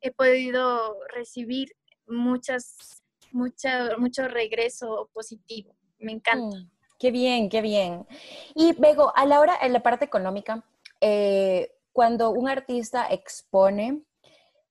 he 0.00 0.10
podido 0.10 0.96
recibir 1.14 1.74
muchas, 2.06 3.02
mucha, 3.32 3.96
mucho 3.98 4.26
regreso 4.28 5.10
positivo. 5.12 5.74
Me 5.98 6.12
encanta. 6.12 6.56
Mm, 6.56 6.70
qué 6.98 7.10
bien, 7.10 7.48
qué 7.48 7.60
bien. 7.60 8.06
Y 8.54 8.72
Bego, 8.72 9.12
a 9.14 9.26
la 9.26 9.40
hora, 9.40 9.56
en 9.60 9.72
la 9.72 9.82
parte 9.82 10.04
económica, 10.04 10.64
eh, 11.00 11.72
cuando 11.92 12.30
un 12.30 12.48
artista 12.48 13.08
expone, 13.10 14.02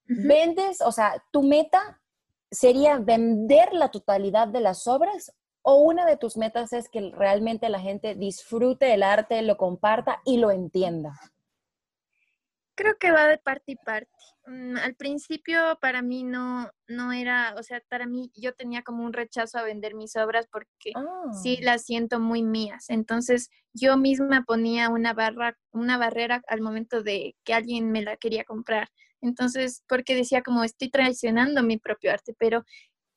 vendes, 0.05 0.81
o 0.81 0.91
sea, 0.91 1.23
tu 1.31 1.43
meta 1.43 2.01
sería 2.49 2.97
vender 2.97 3.73
la 3.73 3.91
totalidad 3.91 4.47
de 4.47 4.61
las 4.61 4.87
obras 4.87 5.33
o 5.69 5.81
una 5.81 6.05
de 6.05 6.15
tus 6.15 6.37
metas 6.37 6.71
es 6.71 6.87
que 6.87 7.11
realmente 7.13 7.67
la 7.67 7.81
gente 7.81 8.15
disfrute 8.15 8.93
el 8.93 9.03
arte, 9.03 9.41
lo 9.41 9.57
comparta 9.57 10.21
y 10.23 10.37
lo 10.37 10.49
entienda? 10.49 11.19
Creo 12.73 12.97
que 12.97 13.11
va 13.11 13.27
de 13.27 13.37
parte 13.37 13.73
y 13.73 13.75
parte. 13.75 14.09
Mm, 14.45 14.77
al 14.77 14.95
principio 14.95 15.77
para 15.81 16.01
mí 16.01 16.23
no, 16.23 16.71
no 16.87 17.11
era, 17.11 17.53
o 17.57 17.63
sea, 17.63 17.83
para 17.89 18.05
mí 18.05 18.31
yo 18.33 18.53
tenía 18.53 18.81
como 18.81 19.03
un 19.03 19.11
rechazo 19.11 19.57
a 19.57 19.63
vender 19.63 19.93
mis 19.93 20.15
obras 20.15 20.47
porque 20.49 20.93
sí 21.43 21.57
ah. 21.59 21.65
las 21.65 21.83
siento 21.83 22.21
muy 22.21 22.43
mías. 22.43 22.85
Entonces 22.87 23.49
yo 23.73 23.97
misma 23.97 24.45
ponía 24.47 24.87
una 24.87 25.13
barra, 25.13 25.57
una 25.73 25.97
barrera 25.97 26.41
al 26.47 26.61
momento 26.61 27.03
de 27.03 27.35
que 27.43 27.53
alguien 27.53 27.91
me 27.91 28.03
la 28.03 28.15
quería 28.15 28.45
comprar. 28.45 28.87
Entonces, 29.21 29.83
porque 29.87 30.15
decía 30.15 30.41
como 30.41 30.63
estoy 30.63 30.89
traicionando 30.89 31.63
mi 31.63 31.77
propio 31.77 32.11
arte, 32.11 32.35
pero 32.37 32.63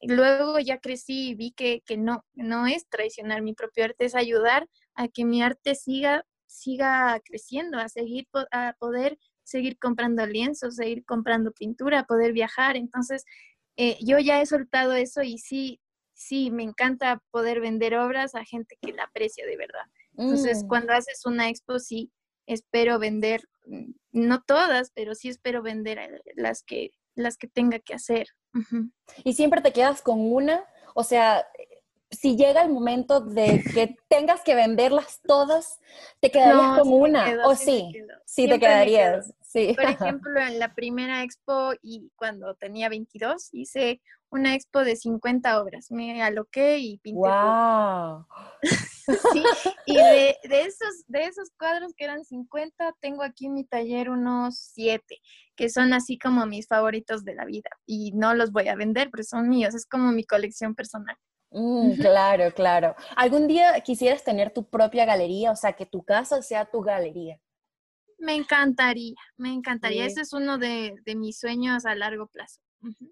luego 0.03 0.59
ya 0.59 0.79
crecí 0.79 1.31
y 1.31 1.35
vi 1.35 1.53
que, 1.53 1.83
no, 1.97 2.25
no 2.35 2.67
es 2.67 2.89
traicionar 2.89 3.43
mi 3.43 3.55
propio 3.55 3.85
arte, 3.85 4.05
es 4.05 4.15
ayudar 4.15 4.69
a 4.95 5.09
que 5.09 5.25
mi 5.25 5.43
arte 5.43 5.75
siga, 5.75 6.25
siga 6.47 7.21
creciendo, 7.25 7.79
a 7.79 7.89
seguir, 7.89 8.27
a 8.53 8.75
poder 8.79 9.19
seguir 9.45 9.79
comprando 9.79 10.27
lienzos, 10.27 10.77
seguir 10.77 11.05
comprando 11.05 11.53
pintura, 11.53 12.05
poder 12.05 12.33
viajar. 12.33 12.77
Entonces, 12.77 13.25
eh, 13.77 13.99
yo 14.01 14.19
ya 14.19 14.41
he 14.41 14.47
soltado 14.47 14.95
eso 14.95 15.23
y 15.23 15.39
sí, 15.39 15.81
sí, 16.15 16.51
me 16.51 16.63
encanta 16.63 17.23
poder 17.31 17.61
vender 17.61 17.97
obras 17.97 18.35
a 18.35 18.45
gente 18.45 18.77
que 18.81 18.93
la 18.93 19.05
aprecia 19.05 19.47
de 19.47 19.57
verdad. 19.57 19.85
Entonces, 20.17 20.65
mm. 20.65 20.69
cuando 20.69 20.93
haces 20.93 21.25
una 21.25 21.49
expo, 21.49 21.79
sí, 21.79 22.13
espero 22.47 22.99
vender, 22.99 23.43
mm, 23.67 23.93
no 24.13 24.43
todas, 24.43 24.91
pero 24.95 25.15
sí 25.15 25.29
espero 25.29 25.63
vender 25.63 25.99
eh, 25.99 26.21
las 26.37 26.63
que, 26.63 26.91
las 27.15 27.37
que 27.37 27.47
tenga 27.49 27.79
que 27.79 27.95
hacer. 27.95 28.29
Y 29.25 29.35
siempre 29.35 29.61
te 29.61 29.73
quedas 29.73 30.03
con 30.03 30.21
una, 30.21 30.65
o 30.95 31.05
sea, 31.05 31.47
si 32.11 32.37
llega 32.37 32.63
el 32.63 32.71
momento 32.71 33.21
de 33.21 33.63
que 33.73 33.97
tengas 34.09 34.43
que 34.43 34.55
venderlas 34.55 35.21
todas, 35.27 35.81
te 36.21 36.31
quedarías 36.31 36.81
con 36.81 36.93
una, 36.93 37.47
o 37.47 37.55
sí, 37.55 37.93
sí 38.25 38.49
te 38.49 38.59
quedarías. 38.59 39.33
Sí. 39.51 39.75
Por 39.75 39.85
ejemplo, 40.21 40.41
en 40.41 40.59
la 40.61 40.75
primera 40.75 41.25
expo 41.25 41.73
y 41.83 42.11
cuando 42.15 42.55
tenía 42.55 42.89
22 42.89 43.49
hice 43.53 44.01
una 44.31 44.55
expo 44.55 44.85
de 44.85 44.95
50 44.95 45.61
obras. 45.61 45.91
Me 45.91 46.23
aloqué 46.23 46.79
y 46.79 46.99
pinté. 46.99 47.19
¡Wow! 47.19 48.27
sí, 49.33 49.43
y 49.87 49.97
de, 49.97 50.37
de, 50.45 50.63
esos, 50.63 51.05
de 51.09 51.25
esos 51.25 51.51
cuadros 51.59 51.93
que 51.97 52.05
eran 52.05 52.25
50, 52.25 52.95
tengo 53.01 53.25
aquí 53.25 53.47
en 53.47 53.55
mi 53.55 53.65
taller 53.65 54.09
unos 54.09 54.57
7, 54.73 55.05
que 55.57 55.69
son 55.69 55.93
así 55.95 56.17
como 56.17 56.47
mis 56.47 56.69
favoritos 56.69 57.25
de 57.25 57.35
la 57.35 57.45
vida. 57.45 57.71
Y 57.87 58.13
no 58.13 58.35
los 58.35 58.53
voy 58.53 58.69
a 58.69 58.77
vender, 58.77 59.11
pero 59.11 59.25
son 59.25 59.49
míos, 59.49 59.75
es 59.75 59.85
como 59.85 60.13
mi 60.13 60.23
colección 60.23 60.77
personal. 60.77 61.17
Mm, 61.51 61.95
claro, 61.95 62.55
claro. 62.55 62.95
¿Algún 63.17 63.49
día 63.49 63.81
quisieras 63.81 64.23
tener 64.23 64.53
tu 64.53 64.71
propia 64.71 65.05
galería? 65.07 65.51
O 65.51 65.57
sea, 65.57 65.73
que 65.73 65.87
tu 65.87 66.05
casa 66.05 66.41
sea 66.43 66.67
tu 66.67 66.83
galería. 66.83 67.41
Me 68.21 68.35
encantaría, 68.35 69.17
me 69.37 69.53
encantaría. 69.53 70.05
Ese 70.05 70.21
es 70.21 70.33
uno 70.33 70.59
de, 70.59 70.95
de, 71.05 71.17
mis 71.17 71.39
sueños 71.39 71.87
a 71.87 71.95
largo 71.95 72.27
plazo. 72.27 72.61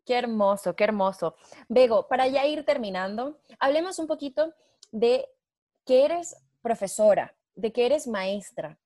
Qué 0.05 0.15
hermoso, 0.15 0.77
qué 0.77 0.85
hermoso. 0.85 1.35
Bego, 1.69 2.07
para 2.09 2.27
ya 2.29 2.47
ir 2.47 2.65
terminando, 2.65 3.41
hablemos 3.59 3.99
un 3.99 4.07
poquito 4.07 4.55
de 4.93 5.27
que 5.85 6.05
eres 6.05 6.37
profesora, 6.63 7.35
de 7.55 7.73
que 7.73 7.87
eres 7.87 8.07
maestra. 8.07 8.79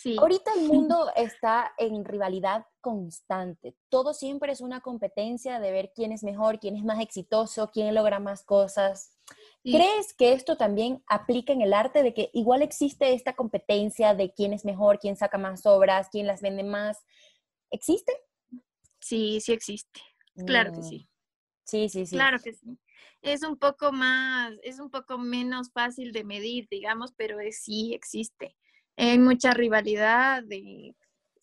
Sí. 0.00 0.16
Ahorita 0.18 0.50
el 0.54 0.66
mundo 0.66 1.12
está 1.14 1.74
en 1.76 2.06
rivalidad 2.06 2.64
constante. 2.80 3.76
Todo 3.90 4.14
siempre 4.14 4.50
es 4.50 4.62
una 4.62 4.80
competencia 4.80 5.60
de 5.60 5.70
ver 5.72 5.92
quién 5.94 6.10
es 6.10 6.22
mejor, 6.24 6.58
quién 6.58 6.74
es 6.74 6.84
más 6.84 7.00
exitoso, 7.00 7.70
quién 7.70 7.94
logra 7.94 8.18
más 8.18 8.42
cosas. 8.42 9.18
Sí. 9.62 9.72
¿Crees 9.72 10.14
que 10.14 10.32
esto 10.32 10.56
también 10.56 11.04
aplica 11.06 11.52
en 11.52 11.60
el 11.60 11.74
arte, 11.74 12.02
de 12.02 12.14
que 12.14 12.30
igual 12.32 12.62
existe 12.62 13.12
esta 13.12 13.36
competencia 13.36 14.14
de 14.14 14.32
quién 14.32 14.54
es 14.54 14.64
mejor, 14.64 14.98
quién 14.98 15.16
saca 15.16 15.36
más 15.36 15.66
obras, 15.66 16.08
quién 16.10 16.26
las 16.26 16.40
vende 16.40 16.62
más? 16.64 17.04
¿Existe? 17.70 18.14
Sí, 19.00 19.42
sí 19.42 19.52
existe. 19.52 20.00
Claro 20.46 20.72
que 20.72 20.82
sí. 20.82 21.10
Sí, 21.64 21.90
sí, 21.90 22.06
sí. 22.06 22.16
Claro 22.16 22.38
que 22.42 22.54
sí. 22.54 22.78
Es 23.20 23.42
un 23.42 23.58
poco 23.58 23.92
más, 23.92 24.54
es 24.62 24.80
un 24.80 24.88
poco 24.88 25.18
menos 25.18 25.70
fácil 25.72 26.12
de 26.12 26.24
medir, 26.24 26.68
digamos, 26.70 27.12
pero 27.18 27.38
es, 27.38 27.62
sí 27.62 27.92
existe. 27.92 28.56
Hay 28.96 29.18
mucha 29.18 29.52
rivalidad, 29.52 30.42
de, 30.42 30.94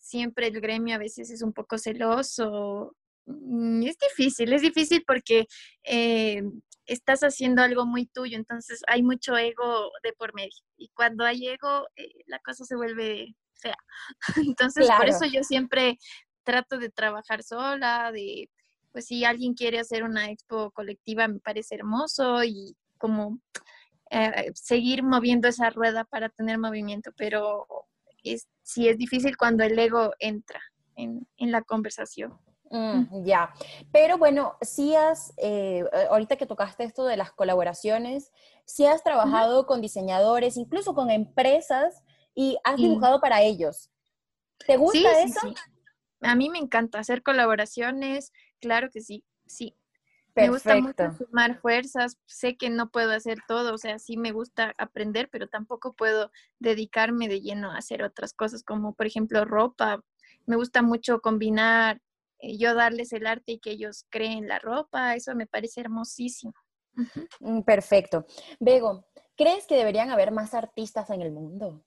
siempre 0.08 0.46
el 0.46 0.60
gremio 0.60 0.94
a 0.94 0.98
veces 0.98 1.30
es 1.30 1.42
un 1.42 1.52
poco 1.52 1.78
celoso. 1.78 2.96
Mm, 3.26 3.82
es 3.82 3.96
difícil, 3.98 4.52
es 4.52 4.62
difícil 4.62 5.04
porque 5.06 5.46
eh, 5.84 6.42
estás 6.86 7.20
haciendo 7.20 7.62
algo 7.62 7.84
muy 7.84 8.06
tuyo, 8.06 8.36
entonces 8.36 8.80
hay 8.88 9.02
mucho 9.02 9.36
ego 9.36 9.90
de 10.02 10.12
por 10.14 10.34
medio. 10.34 10.62
Y 10.76 10.88
cuando 10.94 11.24
hay 11.24 11.48
ego, 11.48 11.86
eh, 11.96 12.10
la 12.26 12.38
cosa 12.40 12.64
se 12.64 12.76
vuelve 12.76 13.34
fea. 13.60 13.76
Entonces, 14.54 14.86
claro. 14.86 15.00
por 15.00 15.08
eso 15.08 15.26
yo 15.26 15.42
siempre 15.42 15.98
trato 16.44 16.78
de 16.78 16.90
trabajar 16.90 17.42
sola, 17.42 18.10
de, 18.12 18.48
pues 18.92 19.06
si 19.06 19.24
alguien 19.24 19.54
quiere 19.54 19.80
hacer 19.80 20.04
una 20.04 20.30
expo 20.30 20.70
colectiva, 20.70 21.28
me 21.28 21.40
parece 21.40 21.74
hermoso 21.74 22.42
y 22.44 22.76
como 22.96 23.40
eh, 24.10 24.50
seguir 24.54 25.02
moviendo 25.02 25.48
esa 25.48 25.70
rueda 25.70 26.04
para 26.04 26.28
tener 26.28 26.58
movimiento, 26.58 27.12
pero 27.16 27.66
es, 28.22 28.48
sí 28.62 28.88
es 28.88 28.98
difícil 28.98 29.36
cuando 29.36 29.64
el 29.64 29.78
ego 29.78 30.12
entra 30.18 30.60
en, 30.96 31.26
en 31.36 31.52
la 31.52 31.62
conversación. 31.62 32.38
Mm, 32.70 33.24
ya, 33.24 33.50
pero 33.92 34.18
bueno, 34.18 34.56
si 34.60 34.94
has, 34.94 35.32
eh, 35.38 35.84
ahorita 36.10 36.36
que 36.36 36.44
tocaste 36.44 36.84
esto 36.84 37.06
de 37.06 37.16
las 37.16 37.32
colaboraciones, 37.32 38.30
si 38.66 38.84
has 38.84 39.02
trabajado 39.02 39.60
uh 39.60 39.62
-huh. 39.62 39.66
con 39.66 39.80
diseñadores, 39.80 40.58
incluso 40.58 40.94
con 40.94 41.10
empresas, 41.10 42.02
y 42.34 42.58
has 42.62 42.76
dibujado 42.76 43.20
para 43.20 43.42
ellos. 43.42 43.90
¿Te 44.66 44.76
gusta 44.76 44.98
sí, 44.98 45.06
eso? 45.24 45.54
A 46.20 46.34
mí 46.34 46.50
me 46.50 46.58
encanta 46.58 46.98
hacer 46.98 47.22
colaboraciones, 47.22 48.32
claro 48.60 48.90
que 48.90 49.00
sí, 49.00 49.24
sí. 49.46 49.74
Perfecto. 50.34 50.68
Me 50.68 50.80
gusta 50.82 51.06
mucho 51.08 51.24
sumar 51.26 51.60
fuerzas, 51.60 52.18
sé 52.26 52.56
que 52.56 52.70
no 52.70 52.90
puedo 52.90 53.12
hacer 53.12 53.38
todo, 53.48 53.74
o 53.74 53.78
sea, 53.78 53.98
sí 53.98 54.16
me 54.16 54.30
gusta 54.30 54.72
aprender, 54.78 55.28
pero 55.30 55.48
tampoco 55.48 55.94
puedo 55.94 56.30
dedicarme 56.60 57.28
de 57.28 57.40
lleno 57.40 57.72
a 57.72 57.78
hacer 57.78 58.02
otras 58.02 58.34
cosas, 58.34 58.62
como 58.62 58.94
por 58.94 59.06
ejemplo 59.06 59.44
ropa. 59.44 60.04
Me 60.46 60.56
gusta 60.56 60.82
mucho 60.82 61.20
combinar, 61.20 62.00
eh, 62.38 62.56
yo 62.56 62.74
darles 62.74 63.12
el 63.12 63.26
arte 63.26 63.52
y 63.52 63.58
que 63.58 63.72
ellos 63.72 64.06
creen 64.10 64.46
la 64.46 64.58
ropa, 64.60 65.14
eso 65.16 65.34
me 65.34 65.46
parece 65.46 65.80
hermosísimo. 65.80 66.54
Uh 66.96 67.02
-huh. 67.02 67.64
Perfecto. 67.64 68.26
Bego, 68.60 69.04
¿crees 69.36 69.66
que 69.66 69.76
deberían 69.76 70.10
haber 70.10 70.30
más 70.30 70.54
artistas 70.54 71.10
en 71.10 71.22
el 71.22 71.32
mundo? 71.32 71.84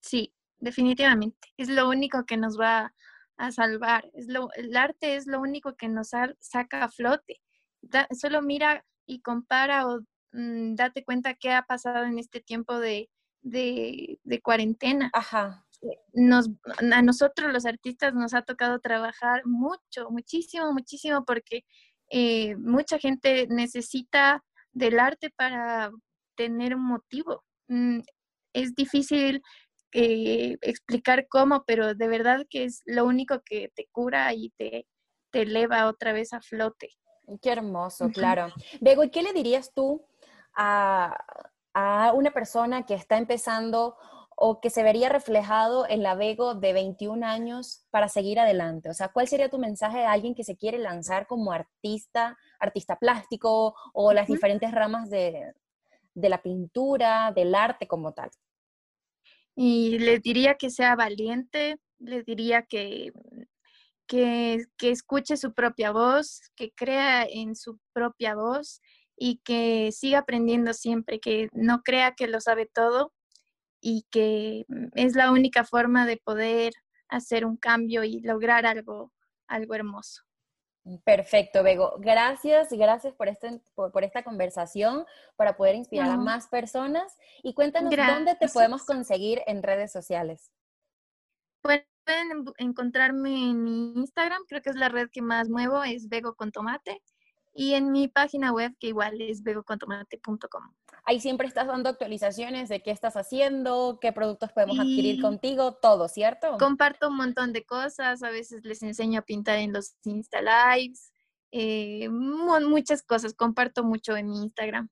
Sí, 0.00 0.34
definitivamente. 0.58 1.48
Es 1.56 1.68
lo 1.68 1.88
único 1.88 2.24
que 2.24 2.36
nos 2.36 2.58
va 2.58 2.92
a 3.36 3.52
salvar. 3.52 4.10
Es 4.14 4.26
lo, 4.28 4.48
el 4.54 4.76
arte 4.76 5.16
es 5.16 5.26
lo 5.26 5.40
único 5.40 5.76
que 5.76 5.88
nos 5.88 6.10
saca 6.40 6.84
a 6.84 6.88
flote. 6.88 7.40
Da, 7.82 8.06
solo 8.10 8.42
mira 8.42 8.84
y 9.06 9.20
compara 9.20 9.86
o 9.86 10.00
mmm, 10.32 10.74
date 10.74 11.04
cuenta 11.04 11.34
qué 11.34 11.52
ha 11.52 11.62
pasado 11.62 12.04
en 12.04 12.18
este 12.18 12.40
tiempo 12.40 12.78
de, 12.78 13.08
de, 13.42 14.20
de 14.22 14.40
cuarentena. 14.40 15.10
Ajá. 15.12 15.64
Nos, 16.12 16.50
a 16.92 17.02
nosotros 17.02 17.52
los 17.52 17.64
artistas 17.64 18.12
nos 18.12 18.34
ha 18.34 18.42
tocado 18.42 18.80
trabajar 18.80 19.42
mucho, 19.46 20.10
muchísimo, 20.10 20.72
muchísimo, 20.72 21.24
porque 21.24 21.64
eh, 22.10 22.56
mucha 22.56 22.98
gente 22.98 23.46
necesita 23.48 24.44
del 24.72 24.98
arte 24.98 25.30
para 25.30 25.92
tener 26.36 26.74
un 26.74 26.84
motivo. 26.84 27.44
Mm, 27.68 28.00
es 28.54 28.74
difícil 28.74 29.40
eh, 29.92 30.56
explicar 30.62 31.28
cómo, 31.28 31.64
pero 31.64 31.94
de 31.94 32.08
verdad 32.08 32.44
que 32.50 32.64
es 32.64 32.80
lo 32.84 33.04
único 33.04 33.40
que 33.44 33.70
te 33.74 33.86
cura 33.92 34.34
y 34.34 34.50
te, 34.58 34.86
te 35.30 35.42
eleva 35.42 35.86
otra 35.86 36.12
vez 36.12 36.32
a 36.32 36.40
flote. 36.40 36.90
Qué 37.42 37.50
hermoso, 37.50 38.08
claro. 38.10 38.48
Bego, 38.80 39.04
¿y 39.04 39.10
qué 39.10 39.22
le 39.22 39.32
dirías 39.32 39.72
tú 39.74 40.04
a, 40.54 41.16
a, 41.74 42.12
una 42.12 42.30
persona 42.30 42.86
que 42.86 42.94
está 42.94 43.18
empezando 43.18 43.96
o 44.36 44.60
que 44.60 44.70
se 44.70 44.82
vería 44.82 45.08
reflejado 45.08 45.86
en 45.88 46.02
la 46.02 46.14
Bego 46.14 46.54
de 46.54 46.72
21 46.72 47.26
años 47.26 47.84
para 47.90 48.08
seguir 48.08 48.40
adelante? 48.40 48.88
O 48.88 48.94
sea, 48.94 49.08
¿cuál 49.08 49.28
sería 49.28 49.50
tu 49.50 49.58
mensaje 49.58 50.04
a 50.04 50.12
alguien 50.12 50.34
que 50.34 50.44
se 50.44 50.56
quiere 50.56 50.78
lanzar 50.78 51.26
como 51.26 51.52
artista, 51.52 52.36
artista 52.58 52.96
plástico 52.96 53.74
o 53.92 54.12
las 54.12 54.28
uh 54.28 54.32
-huh. 54.32 54.34
diferentes 54.36 54.72
ramas 54.72 55.10
de, 55.10 55.52
de 56.14 56.28
la 56.28 56.40
pintura, 56.42 57.32
del 57.32 57.54
arte 57.54 57.86
como 57.86 58.12
tal? 58.12 58.30
Y 59.54 59.98
les 59.98 60.22
diría 60.22 60.54
que 60.54 60.70
sea 60.70 60.94
valiente, 60.94 61.80
les 61.98 62.24
diría 62.24 62.62
que, 62.62 63.12
que, 64.08 64.64
que, 64.76 64.90
escuche 64.90 65.36
su 65.36 65.52
propia 65.52 65.92
voz, 65.92 66.40
que 66.56 66.72
crea 66.72 67.24
en 67.24 67.54
su 67.54 67.78
propia 67.92 68.34
voz 68.34 68.80
y 69.16 69.40
que 69.44 69.92
siga 69.92 70.20
aprendiendo 70.20 70.72
siempre, 70.72 71.20
que 71.20 71.48
no 71.52 71.82
crea 71.82 72.14
que 72.14 72.26
lo 72.26 72.40
sabe 72.40 72.66
todo 72.66 73.12
y 73.80 74.06
que 74.10 74.64
es 74.94 75.14
la 75.14 75.30
única 75.30 75.64
forma 75.64 76.06
de 76.06 76.16
poder 76.16 76.72
hacer 77.08 77.44
un 77.44 77.56
cambio 77.56 78.04
y 78.04 78.20
lograr 78.20 78.66
algo, 78.66 79.12
algo 79.46 79.74
hermoso. 79.74 80.22
Perfecto, 81.04 81.62
Bego. 81.62 81.96
Gracias, 81.98 82.68
gracias 82.70 83.14
por, 83.14 83.28
este, 83.28 83.60
por, 83.74 83.92
por 83.92 84.04
esta 84.04 84.22
conversación, 84.22 85.04
para 85.36 85.56
poder 85.56 85.74
inspirar 85.74 86.06
no. 86.06 86.14
a 86.14 86.16
más 86.16 86.48
personas. 86.48 87.14
Y 87.42 87.54
cuéntanos 87.54 87.90
gracias. 87.90 88.16
dónde 88.16 88.34
te 88.36 88.48
podemos 88.48 88.84
conseguir 88.84 89.42
en 89.46 89.62
redes 89.62 89.92
sociales. 89.92 90.50
Pueden 91.60 92.44
encontrarme 92.58 93.50
en 93.50 93.62
mi 93.62 93.92
Instagram, 93.96 94.42
creo 94.48 94.62
que 94.62 94.70
es 94.70 94.76
la 94.76 94.88
red 94.88 95.08
que 95.10 95.22
más 95.22 95.48
muevo, 95.48 95.82
es 95.82 96.08
Bego 96.08 96.34
con 96.34 96.52
Tomate. 96.52 97.02
Y 97.54 97.74
en 97.74 97.90
mi 97.90 98.06
página 98.06 98.52
web, 98.52 98.76
que 98.78 98.86
igual 98.88 99.20
es 99.20 99.42
begocontomate.com. 99.42 100.74
Ahí 101.04 101.20
siempre 101.20 101.48
estás 101.48 101.66
dando 101.66 101.88
actualizaciones 101.88 102.68
de 102.68 102.82
qué 102.82 102.92
estás 102.92 103.16
haciendo, 103.16 103.98
qué 104.00 104.12
productos 104.12 104.52
podemos 104.52 104.76
y 104.76 104.80
adquirir 104.80 105.20
contigo, 105.20 105.74
todo, 105.74 106.06
¿cierto? 106.08 106.56
Comparto 106.58 107.08
un 107.08 107.16
montón 107.16 107.52
de 107.52 107.64
cosas, 107.64 108.22
a 108.22 108.30
veces 108.30 108.62
les 108.62 108.82
enseño 108.82 109.20
a 109.20 109.22
pintar 109.22 109.58
en 109.58 109.72
los 109.72 109.96
Insta 110.04 110.40
Lives, 110.40 111.12
eh, 111.50 112.08
muchas 112.10 113.02
cosas, 113.02 113.34
comparto 113.34 113.82
mucho 113.82 114.16
en 114.16 114.28
mi 114.28 114.42
Instagram. 114.42 114.88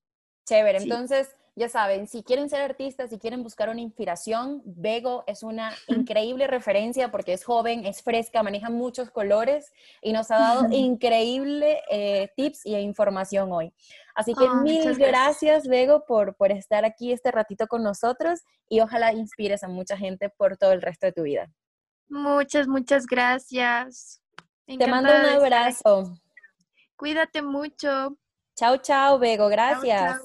Chévere, 0.47 0.81
sí. 0.81 0.85
entonces 0.85 1.37
ya 1.57 1.71
saben, 1.71 2.07
si 2.07 2.23
quieren 2.23 2.51
ser 2.51 2.61
artistas, 2.61 3.09
si 3.09 3.19
quieren 3.19 3.43
buscar 3.43 3.71
una 3.71 3.81
inspiración, 3.81 4.61
Bego 4.67 5.25
es 5.27 5.43
una 5.43 5.73
increíble 5.89 6.47
referencia 6.47 7.11
porque 7.11 7.33
es 7.33 7.45
joven, 7.45 7.87
es 7.87 8.03
fresca, 8.03 8.43
maneja 8.43 8.69
muchos 8.69 9.11
colores 9.11 9.73
y 10.03 10.13
nos 10.13 10.31
ha 10.31 10.39
dado 10.39 10.67
increíble 10.71 11.81
eh, 11.91 12.31
tips 12.37 12.67
y 12.67 12.77
información 12.77 13.51
hoy. 13.53 13.73
Así 14.15 14.35
que 14.35 14.45
oh, 14.45 14.57
mil 14.57 14.83
gracias, 14.83 14.99
gracias, 14.99 15.69
Bego, 15.69 16.05
por, 16.07 16.37
por 16.37 16.53
estar 16.53 16.85
aquí 16.85 17.11
este 17.11 17.31
ratito 17.31 17.67
con 17.67 17.83
nosotros 17.83 18.43
y 18.69 18.81
ojalá 18.81 19.15
inspires 19.15 19.65
a 19.65 19.69
mucha 19.69 19.97
gente 19.97 20.29
por 20.29 20.59
todo 20.59 20.73
el 20.73 20.83
resto 20.83 21.07
de 21.07 21.13
tu 21.13 21.23
vida. 21.23 21.51
Muchas, 22.09 22.69
muchas 22.69 23.07
gracias. 23.07 24.23
Encantada 24.67 25.01
Te 25.01 25.13
mando 25.13 25.31
un 25.31 25.43
abrazo. 25.43 26.19
Cuídate 26.97 27.41
mucho. 27.41 28.17
Chao, 28.55 28.77
chao, 28.79 29.19
Bego. 29.19 29.49
Gracias. 29.49 30.21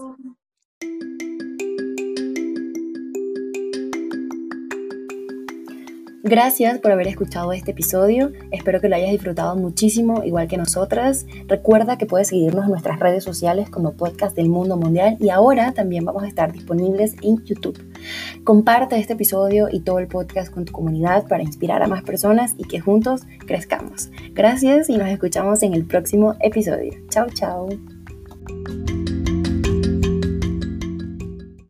Gracias 6.24 6.80
por 6.80 6.92
haber 6.92 7.08
escuchado 7.08 7.52
este 7.52 7.72
episodio. 7.72 8.32
Espero 8.52 8.80
que 8.80 8.90
lo 8.90 8.96
hayas 8.96 9.10
disfrutado 9.10 9.56
muchísimo, 9.56 10.24
igual 10.24 10.48
que 10.48 10.58
nosotras. 10.58 11.26
Recuerda 11.48 11.98
que 11.98 12.06
puedes 12.06 12.28
seguirnos 12.28 12.66
en 12.66 12.72
nuestras 12.72 13.00
redes 13.00 13.24
sociales 13.24 13.72
como 13.72 13.94
Podcast 13.94 14.36
del 14.36 14.48
Mundo 14.48 14.78
Mundial 14.78 15.18
y 15.20 15.30
ahora 15.30 15.72
también 15.72 16.06
vamos 16.06 16.24
a 16.24 16.28
estar 16.28 16.52
disponibles 16.52 17.16
en 17.24 17.44
YouTube. 17.44 17.84
Comparte 18.44 19.00
este 19.00 19.14
episodio 19.14 19.68
y 19.72 19.80
todo 19.80 19.98
el 19.98 20.08
podcast 20.08 20.54
con 20.54 20.66
tu 20.66 20.74
comunidad 20.74 21.28
para 21.28 21.42
inspirar 21.42 21.82
a 21.82 21.88
más 21.88 22.04
personas 22.04 22.54
y 22.58 22.66
que 22.66 22.80
juntos 22.80 23.22
crezcamos. 23.48 24.12
Gracias 24.34 24.90
y 24.90 24.98
nos 24.98 25.08
escuchamos 25.08 25.64
en 25.64 25.74
el 25.74 25.86
próximo 25.86 26.36
episodio. 26.40 26.94
Chao, 27.10 27.28
chao. 27.34 27.68